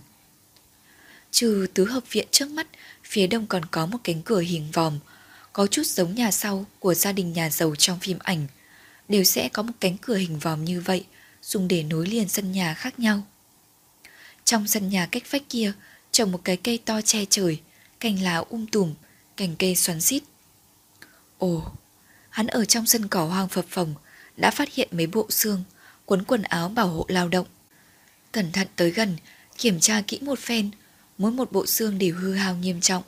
Trừ 1.31 1.67
tứ 1.75 1.85
hợp 1.85 2.05
viện 2.11 2.29
trước 2.31 2.51
mắt, 2.51 2.67
phía 3.05 3.27
đông 3.27 3.47
còn 3.47 3.65
có 3.71 3.87
một 3.87 3.99
cánh 4.05 4.23
cửa 4.23 4.41
hình 4.41 4.71
vòm, 4.73 4.99
có 5.53 5.67
chút 5.67 5.87
giống 5.87 6.15
nhà 6.15 6.31
sau 6.31 6.67
của 6.79 6.95
gia 6.95 7.13
đình 7.13 7.33
nhà 7.33 7.51
giàu 7.51 7.77
trong 7.77 8.01
phim 8.01 8.19
ảnh 8.19 8.47
đều 9.11 9.25
sẽ 9.25 9.49
có 9.49 9.63
một 9.63 9.73
cánh 9.81 9.97
cửa 9.97 10.17
hình 10.17 10.39
vòm 10.39 10.65
như 10.65 10.81
vậy, 10.81 11.05
dùng 11.43 11.69
để 11.69 11.83
nối 11.83 12.07
liền 12.07 12.29
sân 12.29 12.53
nhà 12.53 12.75
khác 12.75 12.99
nhau. 12.99 13.23
Trong 14.45 14.67
sân 14.67 14.89
nhà 14.89 15.07
cách 15.07 15.23
vách 15.31 15.49
kia, 15.49 15.73
trồng 16.13 16.33
một 16.33 16.41
cái 16.45 16.57
cây 16.57 16.79
to 16.85 17.01
che 17.01 17.25
trời, 17.31 17.61
cành 18.01 18.23
lá 18.23 18.37
um 18.37 18.67
tùm, 18.67 18.95
cành 19.37 19.57
cây 19.59 19.77
xoắn 19.77 20.01
xít. 20.01 20.23
Ồ, 21.39 21.73
hắn 22.31 22.47
ở 22.47 22.65
trong 22.65 22.87
sân 22.87 23.09
cỏ 23.09 23.25
hoang 23.25 23.49
phập 23.49 23.65
phồng, 23.69 23.95
đã 24.37 24.51
phát 24.51 24.75
hiện 24.75 24.89
mấy 24.93 25.07
bộ 25.07 25.27
xương, 25.31 25.65
quấn 26.07 26.25
quần 26.25 26.43
áo 26.43 26.69
bảo 26.69 26.89
hộ 26.89 27.05
lao 27.09 27.29
động. 27.29 27.47
Cẩn 28.33 28.53
thận 28.53 28.69
tới 28.77 28.91
gần, 28.91 29.17
kiểm 29.59 29.81
tra 29.81 30.03
kỹ 30.07 30.19
một 30.23 30.39
phen, 30.39 30.71
mỗi 31.19 31.31
một 31.31 31.53
bộ 31.53 31.67
xương 31.67 31.99
đều 31.99 32.17
hư 32.17 32.35
hao 32.35 32.55
nghiêm 32.55 32.81
trọng. 32.81 33.03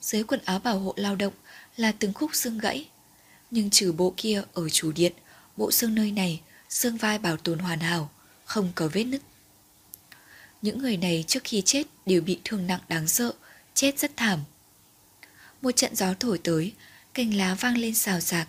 Dưới 0.00 0.24
quần 0.24 0.40
áo 0.44 0.58
bảo 0.58 0.78
hộ 0.78 0.94
lao 0.96 1.16
động 1.16 1.32
là 1.76 1.92
từng 1.98 2.12
khúc 2.12 2.34
xương 2.34 2.58
gãy 2.58 2.88
nhưng 3.50 3.70
trừ 3.70 3.92
bộ 3.92 4.14
kia 4.16 4.42
ở 4.54 4.68
chủ 4.68 4.92
điện 4.92 5.12
bộ 5.56 5.70
xương 5.70 5.94
nơi 5.94 6.10
này 6.10 6.40
xương 6.68 6.96
vai 6.96 7.18
bảo 7.18 7.36
tồn 7.36 7.58
hoàn 7.58 7.80
hảo 7.80 8.10
không 8.44 8.72
có 8.74 8.88
vết 8.88 9.04
nứt 9.04 9.22
những 10.62 10.78
người 10.78 10.96
này 10.96 11.24
trước 11.26 11.40
khi 11.44 11.62
chết 11.62 11.86
đều 12.06 12.20
bị 12.20 12.40
thương 12.44 12.66
nặng 12.66 12.80
đáng 12.88 13.08
sợ 13.08 13.32
chết 13.74 13.98
rất 13.98 14.16
thảm 14.16 14.40
một 15.62 15.76
trận 15.76 15.96
gió 15.96 16.14
thổi 16.20 16.38
tới 16.38 16.72
cành 17.14 17.34
lá 17.34 17.54
vang 17.54 17.78
lên 17.78 17.94
xào 17.94 18.20
xạc 18.20 18.48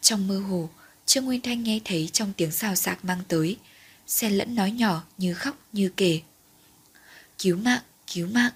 trong 0.00 0.26
mơ 0.26 0.38
hồ 0.38 0.70
trương 1.06 1.24
nguyên 1.24 1.40
thanh 1.40 1.62
nghe 1.62 1.80
thấy 1.84 2.10
trong 2.12 2.32
tiếng 2.36 2.50
xào 2.50 2.74
xạc 2.74 3.04
mang 3.04 3.22
tới 3.28 3.58
xen 4.06 4.32
lẫn 4.32 4.54
nói 4.54 4.70
nhỏ 4.70 5.02
như 5.18 5.34
khóc 5.34 5.58
như 5.72 5.90
kể. 5.96 6.20
Cứu 7.38 7.56
mạng, 7.56 7.82
cứu 8.14 8.28
mạng. 8.28 8.52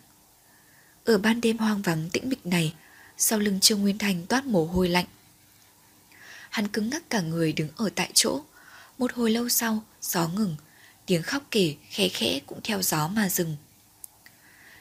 Ở 1.05 1.19
ban 1.19 1.41
đêm 1.41 1.59
hoang 1.59 1.83
vắng 1.83 2.11
tĩnh 2.13 2.29
mịch 2.29 2.47
này, 2.47 2.75
sau 3.17 3.39
lưng 3.39 3.61
Trương 3.61 3.83
Nguyên 3.83 3.99
Thành 3.99 4.27
toát 4.27 4.47
mồ 4.47 4.65
hôi 4.65 4.89
lạnh. 4.89 5.07
Hắn 6.59 6.69
cứng 6.69 6.91
ngắc 6.91 7.11
cả 7.11 7.21
người 7.21 7.53
đứng 7.53 7.69
ở 7.77 7.91
tại 7.95 8.11
chỗ. 8.15 8.41
Một 8.99 9.13
hồi 9.13 9.31
lâu 9.31 9.49
sau, 9.49 9.85
gió 10.03 10.29
ngừng, 10.29 10.57
tiếng 11.07 11.23
khóc 11.23 11.43
kể 11.51 11.77
khẽ 11.91 12.09
khẽ 12.09 12.41
cũng 12.47 12.61
theo 12.65 12.83
gió 12.83 13.09
mà 13.09 13.29
dừng. 13.29 13.57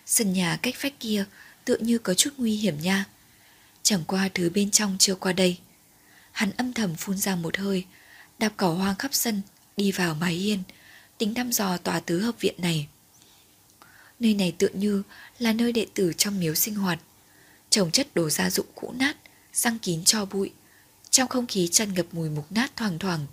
Sân 0.06 0.34
nhà 0.34 0.60
cách 0.62 0.76
vách 0.82 1.00
kia 1.00 1.26
tựa 1.66 1.78
như 1.78 1.98
có 1.98 2.14
chút 2.14 2.30
nguy 2.38 2.56
hiểm 2.56 2.82
nha. 2.82 3.06
Chẳng 3.84 4.04
qua 4.08 4.30
thứ 4.34 4.50
bên 4.50 4.72
trong 4.72 4.96
chưa 5.00 5.16
qua 5.16 5.34
đây. 5.34 5.58
Hắn 6.32 6.52
âm 6.52 6.74
thầm 6.74 6.96
phun 6.96 7.18
ra 7.18 7.36
một 7.36 7.58
hơi, 7.58 7.86
đạp 8.40 8.54
cỏ 8.58 8.74
hoang 8.74 8.96
khắp 8.96 9.14
sân, 9.14 9.42
đi 9.78 9.92
vào 9.92 10.16
mái 10.16 10.34
hiên, 10.34 10.64
tính 11.18 11.34
thăm 11.34 11.52
dò 11.52 11.78
tòa 11.78 12.00
tứ 12.00 12.20
hợp 12.20 12.36
viện 12.40 12.56
này. 12.58 12.88
Nơi 14.20 14.34
này 14.34 14.56
tựa 14.58 14.70
như 14.74 15.04
là 15.40 15.54
nơi 15.54 15.72
đệ 15.72 15.86
tử 15.94 16.14
trong 16.18 16.40
miếu 16.40 16.56
sinh 16.56 16.76
hoạt. 16.76 17.00
Trồng 17.70 17.92
chất 17.92 18.08
đồ 18.16 18.30
gia 18.30 18.50
dụng 18.50 18.68
cũ 18.76 18.94
nát, 19.00 19.18
răng 19.54 19.80
kín 19.80 20.04
cho 20.04 20.26
bụi. 20.26 20.52
Trong 21.18 21.28
không 21.28 21.48
khí 21.48 21.68
tràn 21.68 21.94
ngập 21.94 22.06
mùi 22.12 22.30
mục 22.30 22.52
nát 22.52 22.72
thoảng 22.76 23.00
thoảng. 23.00 23.26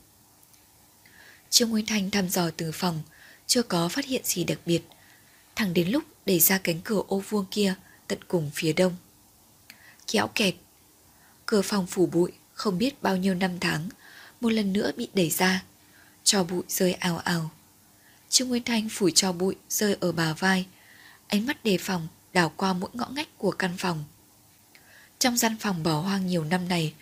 Trương 1.50 1.70
Nguyên 1.70 1.86
Thanh 1.86 2.10
thăm 2.10 2.28
dò 2.28 2.50
từ 2.56 2.72
phòng, 2.72 3.02
chưa 3.46 3.62
có 3.62 3.88
phát 3.88 4.04
hiện 4.04 4.20
gì 4.24 4.44
đặc 4.44 4.58
biệt. 4.66 4.82
Thẳng 5.56 5.74
đến 5.74 5.88
lúc 5.88 6.02
đẩy 6.26 6.40
ra 6.40 6.58
cánh 6.58 6.80
cửa 6.84 7.02
ô 7.08 7.22
vuông 7.28 7.44
kia 7.50 7.74
tận 8.08 8.18
cùng 8.28 8.50
phía 8.54 8.72
đông. 8.72 8.96
Kéo 10.06 10.28
kẹt. 10.34 10.54
Cửa 11.46 11.62
phòng 11.62 11.86
phủ 11.86 12.06
bụi 12.06 12.32
không 12.54 12.78
biết 12.78 13.02
bao 13.02 13.16
nhiêu 13.16 13.34
năm 13.34 13.60
tháng, 13.60 13.88
một 14.40 14.52
lần 14.52 14.72
nữa 14.72 14.90
bị 14.96 15.08
đẩy 15.14 15.30
ra. 15.30 15.62
Cho 16.24 16.44
bụi 16.44 16.62
rơi 16.68 16.92
ào 16.92 17.18
ào. 17.18 17.50
Trương 18.28 18.48
Nguyên 18.48 18.62
Thanh 18.62 18.88
phủi 18.88 19.12
cho 19.14 19.32
bụi 19.32 19.56
rơi 19.68 19.96
ở 20.00 20.12
bà 20.12 20.32
vai, 20.32 20.66
ánh 21.26 21.46
mắt 21.46 21.64
đề 21.64 21.78
phòng 21.78 22.08
đảo 22.32 22.52
qua 22.56 22.72
mỗi 22.72 22.90
ngõ 22.92 23.08
ngách 23.08 23.38
của 23.38 23.50
căn 23.50 23.74
phòng. 23.78 24.04
Trong 25.18 25.36
gian 25.36 25.56
phòng 25.60 25.82
bỏ 25.82 26.00
hoang 26.00 26.26
nhiều 26.26 26.44
năm 26.44 26.68
này, 26.68 26.94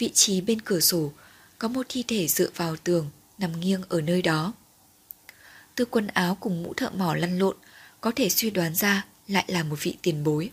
vị 0.00 0.10
trí 0.14 0.40
bên 0.40 0.60
cửa 0.60 0.80
sổ 0.80 1.12
có 1.58 1.68
một 1.68 1.86
thi 1.88 2.04
thể 2.08 2.28
dựa 2.28 2.48
vào 2.56 2.76
tường 2.76 3.10
nằm 3.38 3.60
nghiêng 3.60 3.82
ở 3.88 4.00
nơi 4.00 4.22
đó. 4.22 4.52
Từ 5.74 5.84
quần 5.84 6.06
áo 6.06 6.36
cùng 6.40 6.62
mũ 6.62 6.74
thợ 6.74 6.90
mỏ 6.90 7.14
lăn 7.14 7.38
lộn 7.38 7.56
có 8.00 8.12
thể 8.16 8.28
suy 8.28 8.50
đoán 8.50 8.74
ra 8.74 9.06
lại 9.28 9.44
là 9.48 9.62
một 9.62 9.82
vị 9.82 9.96
tiền 10.02 10.24
bối. 10.24 10.50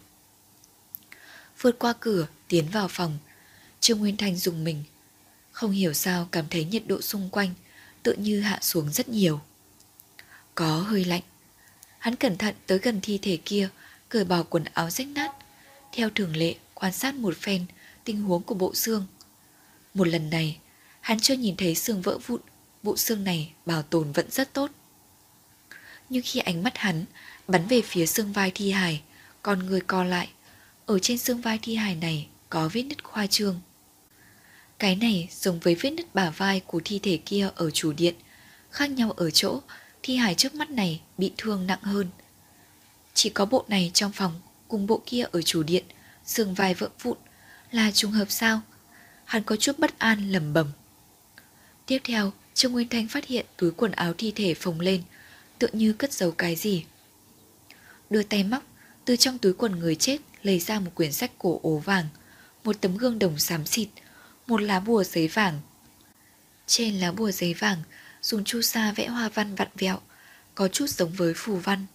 Vượt 1.62 1.80
qua 1.80 1.94
cửa, 2.00 2.28
tiến 2.48 2.70
vào 2.70 2.88
phòng, 2.88 3.18
Trương 3.80 4.00
Nguyên 4.00 4.18
Thanh 4.18 4.38
dùng 4.38 4.64
mình. 4.64 4.84
Không 5.52 5.72
hiểu 5.72 5.94
sao 5.94 6.28
cảm 6.32 6.46
thấy 6.50 6.66
nhiệt 6.66 6.84
độ 6.88 7.02
xung 7.02 7.30
quanh 7.30 7.54
tự 8.04 8.14
như 8.14 8.42
hạ 8.42 8.60
xuống 8.62 8.92
rất 8.92 9.10
nhiều. 9.10 9.42
Có 10.56 10.80
hơi 10.80 11.06
lạnh. 11.06 11.24
Hắn 12.00 12.16
cẩn 12.16 12.38
thận 12.38 12.56
tới 12.66 12.78
gần 12.78 13.00
thi 13.02 13.20
thể 13.22 13.38
kia, 13.46 13.70
cởi 14.10 14.24
bỏ 14.24 14.44
quần 14.44 14.64
áo 14.64 14.90
rách 14.90 15.08
nát. 15.08 15.32
Theo 15.92 16.10
thường 16.16 16.36
lệ, 16.36 16.56
quan 16.74 16.94
sát 16.94 17.16
một 17.16 17.38
phen 17.38 17.66
tình 18.04 18.22
huống 18.22 18.44
của 18.44 18.56
bộ 18.56 18.76
xương. 18.76 19.06
Một 19.98 20.08
lần 20.08 20.30
này, 20.30 20.58
hắn 21.02 21.20
chưa 21.20 21.34
nhìn 21.34 21.56
thấy 21.56 21.76
xương 21.76 22.02
vỡ 22.02 22.18
vụn, 22.18 22.42
bộ 22.84 22.98
xương 22.98 23.24
này 23.24 23.52
bảo 23.66 23.82
tồn 23.82 24.12
vẫn 24.12 24.32
rất 24.32 24.54
tốt. 24.54 24.72
Nhưng 26.10 26.22
khi 26.26 26.40
ánh 26.40 26.64
mắt 26.64 26.78
hắn 26.78 27.06
bắn 27.48 27.68
về 27.68 27.82
phía 27.82 28.06
xương 28.06 28.34
vai 28.34 28.52
thi 28.56 28.72
hài, 28.72 29.02
con 29.42 29.66
người 29.66 29.82
co 29.82 30.04
lại. 30.04 30.30
Ở 30.86 31.00
trên 31.00 31.18
xương 31.18 31.42
vai 31.42 31.60
thi 31.62 31.76
hài 31.76 31.96
này 31.96 32.28
có 32.50 32.70
vết 32.74 32.84
nứt 32.84 33.04
khoa 33.04 33.28
trương. 33.28 33.62
Cái 34.80 34.96
này 34.96 35.30
giống 35.32 35.60
với 35.60 35.76
vết 35.76 35.90
nứt 35.90 36.16
bả 36.16 36.30
vai 36.30 36.60
của 36.60 36.82
thi 36.86 37.00
thể 37.04 37.18
kia 37.26 37.50
ở 37.56 37.70
chủ 37.70 37.94
điện, 37.94 38.16
khác 38.72 38.92
nhau 38.92 39.12
ở 39.12 39.30
chỗ 39.30 39.62
thi 40.04 40.16
hài 40.16 40.36
trước 40.36 40.56
mắt 40.56 40.70
này 40.70 41.02
bị 41.18 41.32
thương 41.38 41.68
nặng 41.68 41.82
hơn. 41.82 42.08
Chỉ 43.14 43.30
có 43.30 43.46
bộ 43.46 43.66
này 43.68 43.92
trong 43.94 44.12
phòng 44.12 44.42
cùng 44.68 44.88
bộ 44.88 45.02
kia 45.06 45.26
ở 45.32 45.42
chủ 45.42 45.64
điện, 45.64 45.84
xương 46.26 46.54
vai 46.54 46.74
vỡ 46.74 46.90
vụn 47.02 47.18
là 47.72 47.92
trùng 47.92 48.12
hợp 48.12 48.32
sao? 48.32 48.62
Hắn 49.28 49.44
có 49.44 49.56
chút 49.56 49.80
bất 49.80 50.00
an 50.00 50.32
lầm 50.32 50.54
bẩm. 50.54 50.72
Tiếp 51.86 52.00
theo, 52.04 52.32
Trương 52.54 52.72
Nguyên 52.72 52.90
Thanh 52.90 53.08
phát 53.08 53.26
hiện 53.26 53.46
túi 53.58 53.72
quần 53.72 53.92
áo 53.92 54.14
thi 54.18 54.32
thể 54.36 54.54
phồng 54.54 54.80
lên, 54.80 55.04
tựa 55.60 55.68
như 55.74 55.94
cất 55.94 56.14
giấu 56.14 56.32
cái 56.32 56.56
gì. 56.56 56.86
Đưa 58.10 58.24
tay 58.24 58.44
móc, 58.44 58.64
từ 59.06 59.16
trong 59.16 59.38
túi 59.38 59.54
quần 59.54 59.80
người 59.80 59.96
chết 59.96 60.18
lấy 60.44 60.60
ra 60.60 60.80
một 60.80 60.92
quyển 60.96 61.12
sách 61.12 61.32
cổ 61.38 61.60
ố 61.64 61.78
vàng, 61.78 62.06
một 62.64 62.82
tấm 62.82 62.98
gương 62.98 63.20
đồng 63.20 63.40
xám 63.40 63.66
xịt, 63.66 63.88
một 64.48 64.62
lá 64.62 64.80
bùa 64.80 65.04
giấy 65.04 65.28
vàng. 65.28 65.60
Trên 66.68 67.00
lá 67.00 67.12
bùa 67.12 67.32
giấy 67.32 67.54
vàng, 67.54 67.78
dùng 68.22 68.44
chu 68.44 68.62
sa 68.62 68.92
vẽ 68.92 69.08
hoa 69.08 69.30
văn 69.30 69.56
vặn 69.56 69.70
vẹo, 69.76 70.00
có 70.56 70.68
chút 70.68 70.90
giống 70.90 71.12
với 71.12 71.34
phù 71.36 71.56
văn. 71.56 71.86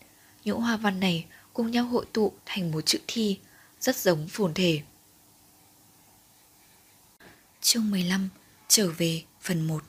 Những 0.45 0.61
hoa 0.61 0.77
văn 0.77 1.01
này 1.01 1.27
cùng 1.53 1.71
nhau 1.71 1.85
hội 1.85 2.05
tụ 2.13 2.33
thành 2.47 2.73
một 2.73 2.81
chữ 2.81 2.99
thi, 3.07 3.39
rất 3.81 3.97
giống 3.97 4.29
phồn 4.29 4.55
thể. 4.55 4.83
Chương 7.63 7.91
15 7.91 8.29
Trở 8.69 8.91
về 8.91 9.23
phần 9.41 9.67
1 9.67 9.85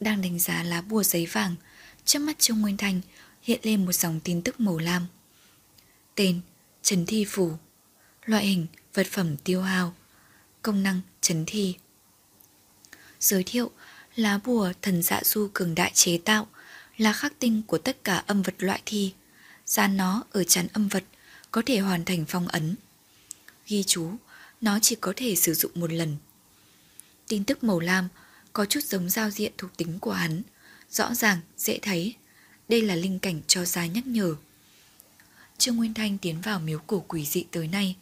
Đang 0.00 0.22
đánh 0.22 0.38
giá 0.38 0.62
lá 0.62 0.80
bùa 0.82 1.02
giấy 1.02 1.26
vàng, 1.26 1.54
trước 2.04 2.18
mắt 2.18 2.38
Trương 2.38 2.60
Nguyên 2.60 2.76
Thành 2.76 3.00
hiện 3.42 3.60
lên 3.62 3.84
một 3.86 3.92
dòng 3.92 4.20
tin 4.20 4.42
tức 4.42 4.60
màu 4.60 4.78
lam. 4.78 5.06
Tên 6.14 6.40
Trấn 6.82 7.06
Thi 7.06 7.24
Phủ 7.28 7.52
Loại 8.24 8.46
hình 8.46 8.66
vật 8.94 9.06
phẩm 9.10 9.36
tiêu 9.36 9.62
hao 9.62 9.94
Công 10.62 10.82
năng 10.82 11.00
Trấn 11.20 11.44
Thi 11.46 11.76
Giới 13.20 13.42
thiệu 13.46 13.70
Lá 14.16 14.38
bùa 14.44 14.72
thần 14.82 15.02
dạ 15.02 15.20
du 15.24 15.48
cường 15.52 15.74
đại 15.74 15.90
chế 15.94 16.18
tạo 16.24 16.46
là 16.96 17.12
khắc 17.12 17.38
tinh 17.38 17.62
của 17.66 17.78
tất 17.78 18.04
cả 18.04 18.24
âm 18.26 18.42
vật 18.42 18.54
loại 18.58 18.82
thi. 18.86 19.14
Gian 19.66 19.96
nó 19.96 20.24
ở 20.30 20.44
chắn 20.44 20.66
âm 20.72 20.88
vật 20.88 21.04
có 21.50 21.62
thể 21.66 21.78
hoàn 21.78 22.04
thành 22.04 22.24
phong 22.28 22.48
ấn. 22.48 22.76
Ghi 23.66 23.84
chú, 23.86 24.12
nó 24.60 24.78
chỉ 24.82 24.96
có 25.00 25.12
thể 25.16 25.36
sử 25.36 25.54
dụng 25.54 25.72
một 25.74 25.92
lần. 25.92 26.16
Tin 27.28 27.44
tức 27.44 27.64
màu 27.64 27.80
lam 27.80 28.08
có 28.52 28.64
chút 28.64 28.84
giống 28.84 29.10
giao 29.10 29.30
diện 29.30 29.52
thuộc 29.58 29.76
tính 29.76 29.98
của 29.98 30.12
hắn, 30.12 30.42
rõ 30.90 31.14
ràng, 31.14 31.38
dễ 31.56 31.78
thấy. 31.82 32.14
Đây 32.68 32.82
là 32.82 32.94
linh 32.94 33.18
cảnh 33.18 33.40
cho 33.46 33.64
ra 33.64 33.86
nhắc 33.86 34.06
nhở. 34.06 34.34
Trương 35.58 35.76
Nguyên 35.76 35.94
Thanh 35.94 36.18
tiến 36.18 36.40
vào 36.40 36.60
miếu 36.60 36.78
cổ 36.78 37.04
quỷ 37.08 37.26
dị 37.26 37.44
tới 37.50 37.68
nay, 37.68 37.96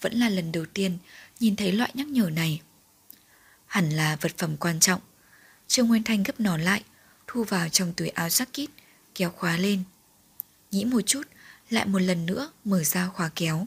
vẫn 0.00 0.12
là 0.14 0.28
lần 0.28 0.52
đầu 0.52 0.64
tiên 0.74 0.98
nhìn 1.40 1.56
thấy 1.56 1.72
loại 1.72 1.90
nhắc 1.94 2.06
nhở 2.06 2.30
này. 2.30 2.60
Hẳn 3.66 3.90
là 3.90 4.16
vật 4.20 4.32
phẩm 4.38 4.56
quan 4.56 4.80
trọng. 4.80 5.00
Trương 5.68 5.88
Nguyên 5.88 6.02
Thanh 6.02 6.22
gấp 6.22 6.40
nó 6.40 6.56
lại, 6.56 6.82
thu 7.26 7.44
vào 7.44 7.68
trong 7.68 7.92
túi 7.96 8.08
áo 8.08 8.28
jacket, 8.28 8.66
kéo 9.14 9.30
khóa 9.30 9.56
lên. 9.56 9.82
Nghĩ 10.70 10.84
một 10.84 11.00
chút, 11.00 11.22
lại 11.70 11.86
một 11.86 11.98
lần 11.98 12.26
nữa 12.26 12.52
mở 12.64 12.84
ra 12.84 13.06
khóa 13.06 13.30
kéo. 13.34 13.66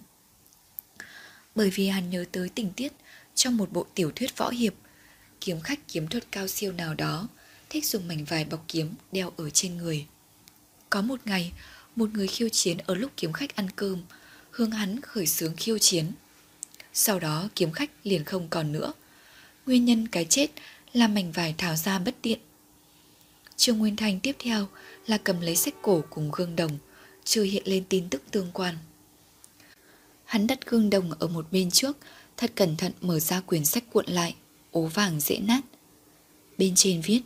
Bởi 1.55 1.69
vì 1.69 1.87
hắn 1.87 2.09
nhớ 2.09 2.25
tới 2.31 2.49
tình 2.55 2.71
tiết 2.71 2.93
trong 3.35 3.57
một 3.57 3.71
bộ 3.71 3.85
tiểu 3.95 4.11
thuyết 4.15 4.37
võ 4.37 4.49
hiệp, 4.49 4.73
kiếm 5.41 5.61
khách 5.61 5.87
kiếm 5.87 6.07
thuật 6.07 6.31
cao 6.31 6.47
siêu 6.47 6.71
nào 6.71 6.93
đó 6.93 7.27
thích 7.69 7.85
dùng 7.85 8.07
mảnh 8.07 8.25
vải 8.25 8.45
bọc 8.45 8.65
kiếm 8.67 8.93
đeo 9.11 9.33
ở 9.37 9.49
trên 9.49 9.77
người. 9.77 10.05
Có 10.89 11.01
một 11.01 11.19
ngày, 11.25 11.51
một 11.95 12.09
người 12.13 12.27
khiêu 12.27 12.49
chiến 12.49 12.77
ở 12.77 12.95
lúc 12.95 13.11
kiếm 13.17 13.33
khách 13.33 13.55
ăn 13.55 13.67
cơm, 13.75 14.01
hướng 14.51 14.71
hắn 14.71 15.01
khởi 15.01 15.27
xướng 15.27 15.55
khiêu 15.55 15.77
chiến. 15.77 16.11
Sau 16.93 17.19
đó 17.19 17.49
kiếm 17.55 17.71
khách 17.71 17.91
liền 18.03 18.23
không 18.23 18.47
còn 18.49 18.71
nữa. 18.71 18.93
Nguyên 19.65 19.85
nhân 19.85 20.07
cái 20.07 20.25
chết 20.25 20.47
là 20.93 21.07
mảnh 21.07 21.31
vải 21.31 21.55
tháo 21.57 21.75
ra 21.75 21.99
bất 21.99 22.15
tiện. 22.21 22.39
Trương 23.57 23.77
Nguyên 23.77 23.95
Thành 23.95 24.19
tiếp 24.19 24.35
theo 24.39 24.67
là 25.07 25.17
cầm 25.17 25.41
lấy 25.41 25.55
sách 25.55 25.73
cổ 25.81 26.03
cùng 26.09 26.31
gương 26.31 26.55
đồng, 26.55 26.77
chưa 27.23 27.43
hiện 27.43 27.63
lên 27.65 27.83
tin 27.89 28.09
tức 28.09 28.21
tương 28.31 28.51
quan. 28.53 28.77
Hắn 30.33 30.47
đặt 30.47 30.65
gương 30.65 30.89
đồng 30.89 31.11
ở 31.19 31.27
một 31.27 31.51
bên 31.51 31.71
trước, 31.71 31.97
thật 32.37 32.51
cẩn 32.55 32.77
thận 32.77 32.91
mở 33.01 33.19
ra 33.19 33.41
quyển 33.41 33.65
sách 33.65 33.83
cuộn 33.91 34.05
lại, 34.07 34.35
ố 34.71 34.81
vàng 34.81 35.19
dễ 35.19 35.37
nát. 35.37 35.61
Bên 36.57 36.73
trên 36.75 37.01
viết 37.01 37.21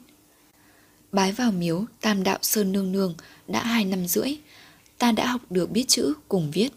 Bái 1.12 1.32
vào 1.32 1.52
miếu 1.52 1.86
Tam 2.02 2.24
Đạo 2.24 2.40
Sơn 2.42 2.72
Nương 2.72 2.92
Nương 2.92 3.16
đã 3.48 3.64
hai 3.64 3.86
năm 3.86 4.08
rưỡi, 4.08 4.38
ta 4.98 5.12
đã 5.12 5.28
học 5.28 5.42
được 5.50 5.72
biết 5.72 5.86
chữ 5.88 6.14
cùng 6.28 6.52
viết. 6.52 6.70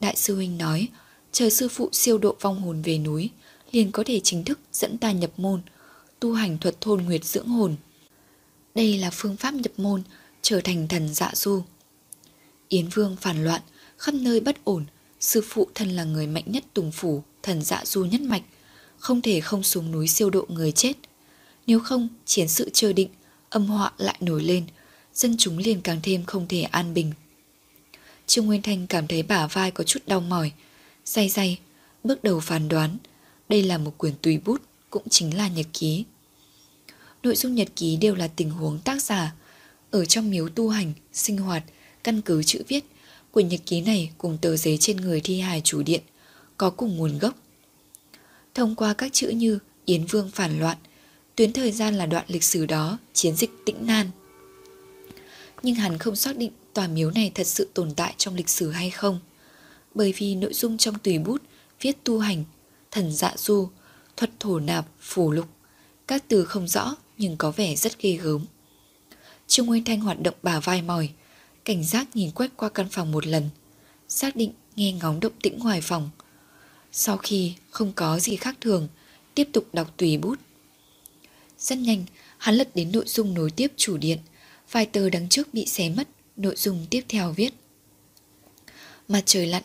Đại 0.00 0.16
sư 0.16 0.36
huynh 0.36 0.58
nói, 0.58 0.88
chờ 1.32 1.50
sư 1.50 1.68
phụ 1.68 1.88
siêu 1.92 2.18
độ 2.18 2.36
vong 2.40 2.60
hồn 2.60 2.82
về 2.82 2.98
núi, 2.98 3.30
liền 3.72 3.92
có 3.92 4.02
thể 4.06 4.20
chính 4.20 4.44
thức 4.44 4.58
dẫn 4.72 4.98
ta 4.98 5.12
nhập 5.12 5.30
môn, 5.36 5.60
tu 6.20 6.32
hành 6.34 6.58
thuật 6.58 6.80
thôn 6.80 7.02
nguyệt 7.02 7.24
dưỡng 7.24 7.48
hồn. 7.48 7.76
Đây 8.74 8.98
là 8.98 9.10
phương 9.12 9.36
pháp 9.36 9.54
nhập 9.54 9.72
môn, 9.76 10.02
trở 10.42 10.60
thành 10.60 10.88
thần 10.88 11.14
dạ 11.14 11.30
du. 11.34 11.62
Yến 12.68 12.88
Vương 12.88 13.16
phản 13.16 13.44
loạn, 13.44 13.60
khắp 13.98 14.14
nơi 14.14 14.40
bất 14.40 14.64
ổn, 14.64 14.84
sư 15.20 15.42
phụ 15.48 15.68
thân 15.74 15.88
là 15.88 16.04
người 16.04 16.26
mạnh 16.26 16.44
nhất 16.46 16.64
tùng 16.74 16.92
phủ, 16.92 17.22
thần 17.42 17.62
dạ 17.62 17.82
du 17.84 18.04
nhất 18.04 18.20
mạch, 18.20 18.42
không 18.98 19.22
thể 19.22 19.40
không 19.40 19.62
xuống 19.62 19.92
núi 19.92 20.08
siêu 20.08 20.30
độ 20.30 20.46
người 20.48 20.72
chết. 20.72 20.92
Nếu 21.66 21.80
không, 21.80 22.08
chiến 22.24 22.48
sự 22.48 22.70
chưa 22.70 22.92
định, 22.92 23.08
âm 23.50 23.66
họa 23.66 23.92
lại 23.98 24.16
nổi 24.20 24.42
lên, 24.42 24.64
dân 25.14 25.36
chúng 25.38 25.58
liền 25.58 25.80
càng 25.80 26.00
thêm 26.02 26.24
không 26.24 26.48
thể 26.48 26.62
an 26.62 26.94
bình. 26.94 27.12
Trương 28.26 28.46
Nguyên 28.46 28.62
Thanh 28.62 28.86
cảm 28.86 29.06
thấy 29.06 29.22
bả 29.22 29.46
vai 29.46 29.70
có 29.70 29.84
chút 29.84 30.00
đau 30.06 30.20
mỏi, 30.20 30.52
say 31.04 31.28
say, 31.28 31.58
bước 32.04 32.24
đầu 32.24 32.40
phán 32.40 32.68
đoán, 32.68 32.96
đây 33.48 33.62
là 33.62 33.78
một 33.78 33.98
quyển 33.98 34.14
tùy 34.22 34.38
bút, 34.44 34.62
cũng 34.90 35.08
chính 35.10 35.36
là 35.36 35.48
nhật 35.48 35.66
ký. 35.72 36.04
Nội 37.22 37.36
dung 37.36 37.54
nhật 37.54 37.68
ký 37.76 37.96
đều 37.96 38.14
là 38.14 38.28
tình 38.28 38.50
huống 38.50 38.78
tác 38.78 39.02
giả 39.02 39.34
ở 39.90 40.04
trong 40.04 40.30
miếu 40.30 40.48
tu 40.48 40.68
hành, 40.68 40.92
sinh 41.12 41.38
hoạt, 41.38 41.62
căn 42.04 42.22
cứ 42.22 42.42
chữ 42.42 42.62
viết 42.68 42.84
Quyển 43.36 43.48
nhật 43.48 43.60
ký 43.66 43.80
này 43.80 44.10
cùng 44.18 44.38
tờ 44.40 44.56
giấy 44.56 44.76
trên 44.80 44.96
người 44.96 45.20
thi 45.20 45.40
hài 45.40 45.60
chủ 45.60 45.82
điện 45.82 46.00
có 46.56 46.70
cùng 46.70 46.96
nguồn 46.96 47.18
gốc. 47.18 47.34
Thông 48.54 48.74
qua 48.74 48.94
các 48.94 49.12
chữ 49.12 49.28
như 49.28 49.58
Yến 49.84 50.04
Vương 50.04 50.30
phản 50.30 50.60
loạn, 50.60 50.78
tuyến 51.34 51.52
thời 51.52 51.72
gian 51.72 51.94
là 51.94 52.06
đoạn 52.06 52.24
lịch 52.28 52.44
sử 52.44 52.66
đó, 52.66 52.98
chiến 53.12 53.36
dịch 53.36 53.50
tĩnh 53.64 53.86
nan. 53.86 54.10
Nhưng 55.62 55.74
hắn 55.74 55.98
không 55.98 56.16
xác 56.16 56.36
định 56.36 56.52
tòa 56.74 56.88
miếu 56.88 57.10
này 57.10 57.32
thật 57.34 57.46
sự 57.46 57.68
tồn 57.74 57.94
tại 57.94 58.14
trong 58.18 58.34
lịch 58.34 58.48
sử 58.48 58.70
hay 58.70 58.90
không, 58.90 59.20
bởi 59.94 60.14
vì 60.16 60.34
nội 60.34 60.54
dung 60.54 60.78
trong 60.78 60.98
tùy 60.98 61.18
bút 61.18 61.42
viết 61.80 62.04
tu 62.04 62.18
hành, 62.18 62.44
thần 62.90 63.12
dạ 63.12 63.34
du, 63.36 63.68
thuật 64.16 64.30
thổ 64.40 64.60
nạp, 64.60 64.86
phù 65.00 65.32
lục, 65.32 65.46
các 66.06 66.24
từ 66.28 66.44
không 66.44 66.68
rõ 66.68 66.96
nhưng 67.18 67.36
có 67.36 67.50
vẻ 67.50 67.76
rất 67.76 68.02
ghê 68.02 68.12
gớm. 68.12 68.44
Trương 69.46 69.66
Nguyên 69.66 69.84
Thanh 69.84 70.00
hoạt 70.00 70.20
động 70.22 70.34
bà 70.42 70.60
vai 70.60 70.82
mỏi, 70.82 71.10
cảnh 71.66 71.84
giác 71.84 72.16
nhìn 72.16 72.30
quét 72.30 72.50
qua 72.56 72.68
căn 72.68 72.88
phòng 72.90 73.12
một 73.12 73.26
lần, 73.26 73.50
xác 74.08 74.36
định 74.36 74.52
nghe 74.76 74.92
ngóng 74.92 75.20
động 75.20 75.32
tĩnh 75.42 75.58
ngoài 75.58 75.80
phòng. 75.80 76.10
Sau 76.92 77.16
khi 77.16 77.54
không 77.70 77.92
có 77.92 78.18
gì 78.18 78.36
khác 78.36 78.56
thường, 78.60 78.88
tiếp 79.34 79.48
tục 79.52 79.68
đọc 79.72 79.94
tùy 79.96 80.18
bút. 80.18 80.38
Rất 81.58 81.78
nhanh, 81.78 82.04
hắn 82.38 82.54
lật 82.54 82.68
đến 82.74 82.92
nội 82.92 83.04
dung 83.06 83.34
nối 83.34 83.50
tiếp 83.50 83.72
chủ 83.76 83.96
điện, 83.96 84.18
vài 84.70 84.86
tờ 84.86 85.10
đằng 85.10 85.28
trước 85.28 85.54
bị 85.54 85.66
xé 85.66 85.88
mất, 85.90 86.08
nội 86.36 86.54
dung 86.56 86.86
tiếp 86.90 87.04
theo 87.08 87.32
viết. 87.32 87.50
Mặt 89.08 89.22
trời 89.26 89.46
lặn, 89.46 89.62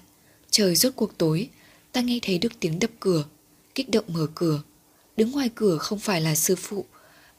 trời 0.52 0.76
rốt 0.76 0.94
cuộc 0.96 1.18
tối, 1.18 1.50
ta 1.92 2.02
nghe 2.02 2.20
thấy 2.22 2.38
được 2.38 2.52
tiếng 2.60 2.80
đập 2.80 2.92
cửa, 3.00 3.26
kích 3.76 3.90
động 3.90 4.06
mở 4.08 4.28
cửa. 4.36 4.62
Đứng 5.18 5.32
ngoài 5.32 5.50
cửa 5.56 5.78
không 5.78 6.00
phải 6.00 6.22
là 6.22 6.36
sư 6.36 6.56
phụ, 6.56 6.86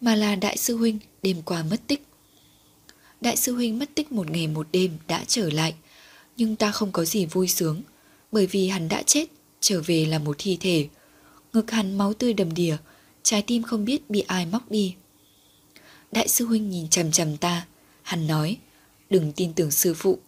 mà 0.01 0.15
là 0.15 0.35
đại 0.35 0.57
sư 0.57 0.77
huynh 0.77 0.99
đêm 1.23 1.43
qua 1.43 1.63
mất 1.63 1.81
tích. 1.87 2.03
Đại 3.23 3.37
sư 3.37 3.55
huynh 3.55 3.79
mất 3.79 3.95
tích 3.95 4.13
một 4.13 4.31
ngày 4.31 4.47
một 4.47 4.67
đêm 4.73 4.99
đã 5.09 5.25
trở 5.27 5.51
lại, 5.51 5.75
nhưng 6.37 6.57
ta 6.57 6.73
không 6.73 6.93
có 6.93 7.05
gì 7.05 7.27
vui 7.27 7.49
sướng, 7.49 7.83
bởi 8.33 8.47
vì 8.47 8.69
hắn 8.69 8.89
đã 8.89 9.03
chết, 9.03 9.27
trở 9.61 9.83
về 9.87 10.05
là 10.05 10.19
một 10.19 10.37
thi 10.39 10.59
thể. 10.61 10.89
Ngực 11.53 11.71
hắn 11.71 11.99
máu 11.99 12.15
tươi 12.15 12.33
đầm 12.33 12.55
đìa, 12.55 12.77
trái 13.23 13.43
tim 13.43 13.63
không 13.63 13.85
biết 13.85 14.11
bị 14.11 14.21
ai 14.21 14.47
móc 14.47 14.71
đi. 14.71 14.95
Đại 16.13 16.29
sư 16.29 16.47
huynh 16.47 16.71
nhìn 16.71 16.89
chằm 16.89 17.13
chằm 17.13 17.37
ta, 17.37 17.67
hắn 18.03 18.27
nói, 18.27 18.57
đừng 19.11 19.33
tin 19.33 19.53
tưởng 19.53 19.71
sư 19.71 19.95
phụ. 19.95 20.19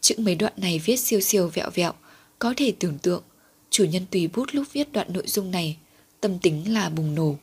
Chữ 0.00 0.14
mấy 0.18 0.34
đoạn 0.34 0.52
này 0.56 0.78
viết 0.78 0.96
siêu 0.96 1.20
siêu 1.20 1.50
vẹo 1.54 1.70
vẹo, 1.74 1.92
có 2.38 2.54
thể 2.56 2.72
tưởng 2.78 2.98
tượng, 2.98 3.22
chủ 3.70 3.84
nhân 3.84 4.06
tùy 4.10 4.28
bút 4.28 4.48
lúc 4.52 4.66
viết 4.72 4.92
đoạn 4.92 5.12
nội 5.12 5.24
dung 5.26 5.50
này, 5.50 5.76
tâm 6.20 6.38
tính 6.38 6.74
là 6.74 6.88
bùng 6.88 7.14
nổ. 7.14 7.36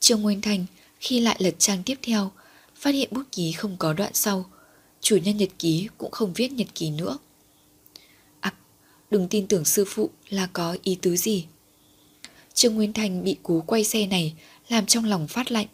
Trương 0.00 0.22
Nguyên 0.22 0.40
Thanh 0.40 0.66
khi 1.00 1.20
lại 1.20 1.36
lật 1.38 1.54
trang 1.58 1.82
tiếp 1.86 1.98
theo, 2.02 2.30
phát 2.82 2.94
hiện 2.94 3.08
bút 3.10 3.22
ký 3.32 3.52
không 3.52 3.76
có 3.78 3.92
đoạn 3.92 4.10
sau, 4.14 4.50
chủ 5.00 5.16
nhân 5.16 5.36
nhật 5.36 5.48
ký 5.58 5.88
cũng 5.98 6.10
không 6.10 6.32
viết 6.32 6.52
nhật 6.52 6.66
ký 6.74 6.90
nữa. 6.90 7.18
Ặc, 8.40 8.54
à, 8.54 8.62
đừng 9.10 9.28
tin 9.28 9.46
tưởng 9.46 9.64
sư 9.64 9.84
phụ 9.88 10.10
là 10.28 10.48
có 10.52 10.76
ý 10.82 10.98
tứ 11.02 11.16
gì. 11.16 11.46
Trương 12.54 12.74
Nguyên 12.74 12.92
Thành 12.92 13.24
bị 13.24 13.36
cú 13.42 13.60
quay 13.60 13.84
xe 13.84 14.06
này 14.06 14.34
làm 14.68 14.86
trong 14.86 15.04
lòng 15.04 15.28
phát 15.28 15.52
lạnh. 15.52 15.66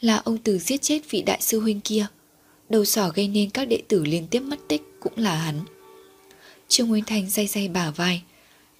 Là 0.00 0.16
ông 0.16 0.38
Từ 0.38 0.58
giết 0.58 0.82
chết 0.82 1.10
vị 1.10 1.22
đại 1.22 1.42
sư 1.42 1.60
huynh 1.60 1.80
kia, 1.80 2.06
đầu 2.68 2.84
sỏ 2.84 3.10
gây 3.14 3.28
nên 3.28 3.50
các 3.50 3.64
đệ 3.64 3.82
tử 3.88 4.04
liên 4.04 4.26
tiếp 4.26 4.40
mất 4.40 4.58
tích 4.68 4.82
cũng 5.00 5.12
là 5.16 5.36
hắn. 5.36 5.60
Trương 6.68 6.88
Nguyên 6.88 7.04
Thành 7.04 7.30
day 7.30 7.46
day 7.46 7.68
bả 7.68 7.90
vai, 7.90 8.22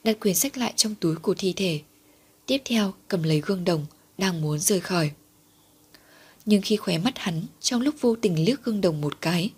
đặt 0.05 0.21
quyển 0.21 0.35
sách 0.35 0.57
lại 0.57 0.73
trong 0.77 0.95
túi 0.95 1.17
của 1.17 1.35
thi 1.39 1.53
thể. 1.57 1.81
Tiếp 2.47 2.63
theo 2.65 2.95
cầm 3.09 3.23
lấy 3.23 3.41
gương 3.41 3.65
đồng, 3.65 3.87
đang 4.19 4.41
muốn 4.41 4.59
rời 4.59 4.81
khỏi. 4.81 5.11
Nhưng 6.47 6.63
khi 6.63 6.77
khóe 6.77 6.99
mắt 6.99 7.19
hắn 7.19 7.43
trong 7.61 7.81
lúc 7.81 7.95
vô 8.01 8.17
tình 8.17 8.45
liếc 8.45 8.65
gương 8.65 8.81
đồng 8.81 9.01
một 9.01 9.21
cái, 9.21 9.51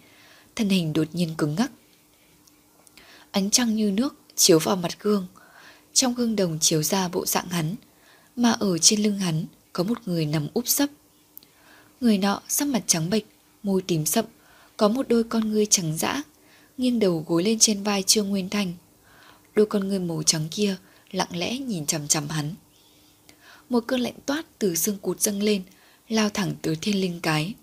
thân 0.57 0.68
hình 0.68 0.92
đột 0.92 1.09
nhiên 1.12 1.35
cứng 1.38 1.55
ngắc. 1.55 1.70
Ánh 3.31 3.51
trăng 3.51 3.77
như 3.77 3.90
nước 3.90 4.14
chiếu 4.37 4.59
vào 4.59 4.77
mặt 4.77 5.01
gương, 5.01 5.27
trong 5.92 6.14
gương 6.14 6.37
đồng 6.37 6.59
chiếu 6.61 6.83
ra 6.83 7.09
bộ 7.09 7.27
dạng 7.27 7.49
hắn, 7.49 7.75
mà 8.37 8.51
ở 8.53 8.79
trên 8.79 9.03
lưng 9.03 9.18
hắn 9.18 9.44
có 9.72 9.85
một 9.85 9.99
người 10.07 10.27
nằm 10.27 10.49
úp 10.55 10.68
sấp. 10.68 10.90
Người 12.01 12.18
nọ 12.18 12.42
sắc 12.49 12.68
mặt 12.68 12.83
trắng 12.87 13.11
bệch, 13.11 13.25
môi 13.62 13.83
tím 13.83 14.07
sậm, 14.07 14.25
có 14.77 14.88
một 14.88 15.09
đôi 15.09 15.25
con 15.25 15.51
ngươi 15.53 15.66
trắng 15.66 15.96
dã, 15.99 16.22
nghiêng 16.79 16.99
đầu 16.99 17.25
gối 17.29 17.42
lên 17.42 17.59
trên 17.59 17.83
vai 17.83 18.03
Trương 18.03 18.29
Nguyên 18.29 18.49
Thành. 18.49 18.72
Đôi 19.55 19.66
con 19.66 19.88
ngươi 19.88 19.99
màu 19.99 20.22
trắng 20.22 20.49
kia 20.51 20.77
lặng 21.11 21.37
lẽ 21.37 21.59
nhìn 21.59 21.87
chằm 21.87 22.09
chằm 22.09 22.29
hắn. 22.29 22.55
Một 23.68 23.85
cơn 23.87 24.01
lạnh 24.01 24.16
toát 24.27 24.46
từ 24.59 24.75
xương 24.75 24.99
cụt 24.99 25.20
dâng 25.20 25.42
lên, 25.42 25.62
lao 26.09 26.31
thẳng 26.31 26.55
tới 26.62 26.77
thiên 26.77 27.01
linh 27.01 27.21
cái. 27.21 27.55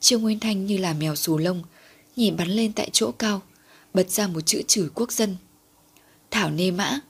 Trương 0.00 0.22
Nguyên 0.22 0.40
Thanh 0.40 0.66
như 0.66 0.76
là 0.76 0.92
mèo 0.92 1.16
xù 1.16 1.38
lông, 1.38 1.62
nhìn 2.16 2.36
bắn 2.36 2.48
lên 2.48 2.72
tại 2.72 2.90
chỗ 2.92 3.12
cao, 3.12 3.42
bật 3.94 4.10
ra 4.10 4.26
một 4.26 4.40
chữ 4.40 4.62
chửi 4.68 4.88
quốc 4.94 5.12
dân. 5.12 5.36
Thảo 6.30 6.50
nê 6.50 6.70
mã. 6.70 7.00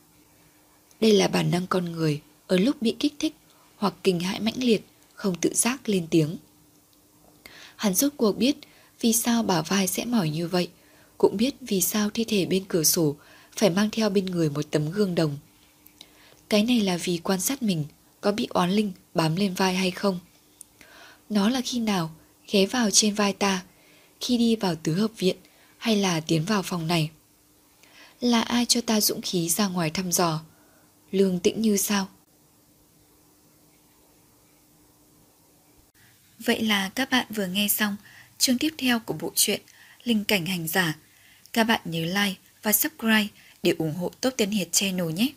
Đây 1.00 1.12
là 1.12 1.28
bản 1.28 1.50
năng 1.50 1.66
con 1.66 1.92
người 1.92 2.20
ở 2.46 2.58
lúc 2.58 2.82
bị 2.82 2.96
kích 2.98 3.14
thích 3.18 3.34
hoặc 3.76 3.94
kinh 4.02 4.20
hãi 4.20 4.40
mãnh 4.40 4.56
liệt, 4.56 4.84
không 5.14 5.34
tự 5.34 5.54
giác 5.54 5.88
lên 5.88 6.06
tiếng. 6.10 6.36
Hắn 7.76 7.94
rốt 7.94 8.12
cuộc 8.16 8.32
biết 8.32 8.56
vì 9.00 9.12
sao 9.12 9.42
bả 9.42 9.62
vai 9.62 9.86
sẽ 9.86 10.04
mỏi 10.04 10.30
như 10.30 10.48
vậy, 10.48 10.68
cũng 11.18 11.36
biết 11.36 11.54
vì 11.60 11.80
sao 11.80 12.10
thi 12.10 12.24
thể 12.24 12.46
bên 12.46 12.64
cửa 12.68 12.84
sổ 12.84 13.16
phải 13.56 13.70
mang 13.70 13.90
theo 13.90 14.10
bên 14.10 14.26
người 14.26 14.50
một 14.50 14.62
tấm 14.70 14.90
gương 14.90 15.14
đồng. 15.14 15.38
Cái 16.48 16.62
này 16.62 16.80
là 16.80 16.96
vì 16.96 17.18
quan 17.18 17.40
sát 17.40 17.62
mình 17.62 17.84
có 18.20 18.32
bị 18.32 18.46
oán 18.50 18.70
linh 18.70 18.92
bám 19.14 19.36
lên 19.36 19.54
vai 19.54 19.74
hay 19.74 19.90
không. 19.90 20.18
Nó 21.30 21.48
là 21.48 21.60
khi 21.64 21.80
nào 21.80 22.10
ghé 22.52 22.66
vào 22.66 22.90
trên 22.90 23.14
vai 23.14 23.32
ta, 23.32 23.62
khi 24.20 24.38
đi 24.38 24.56
vào 24.56 24.74
tứ 24.74 24.94
hợp 24.94 25.10
viện 25.18 25.36
hay 25.78 25.96
là 25.96 26.20
tiến 26.20 26.44
vào 26.44 26.62
phòng 26.62 26.86
này. 26.86 27.10
Là 28.20 28.40
ai 28.40 28.66
cho 28.66 28.80
ta 28.80 29.00
dũng 29.00 29.22
khí 29.22 29.48
ra 29.48 29.68
ngoài 29.68 29.90
thăm 29.90 30.12
dò? 30.12 30.42
Lương 31.10 31.40
tĩnh 31.40 31.62
như 31.62 31.76
sao? 31.76 32.08
Vậy 36.38 36.62
là 36.62 36.88
các 36.88 37.10
bạn 37.10 37.26
vừa 37.30 37.46
nghe 37.46 37.68
xong 37.68 37.96
chương 38.38 38.58
tiếp 38.58 38.74
theo 38.78 38.98
của 38.98 39.14
bộ 39.14 39.32
truyện 39.34 39.60
Linh 40.04 40.24
cảnh 40.24 40.46
hành 40.46 40.68
giả. 40.68 40.98
Các 41.52 41.64
bạn 41.64 41.80
nhớ 41.84 42.00
like 42.00 42.40
và 42.62 42.72
subscribe 42.72 43.28
để 43.62 43.74
ủng 43.78 43.94
hộ 43.94 44.10
top 44.20 44.34
Tiên 44.36 44.50
Hiệt 44.50 44.68
channel 44.72 45.12
nhé. 45.12 45.28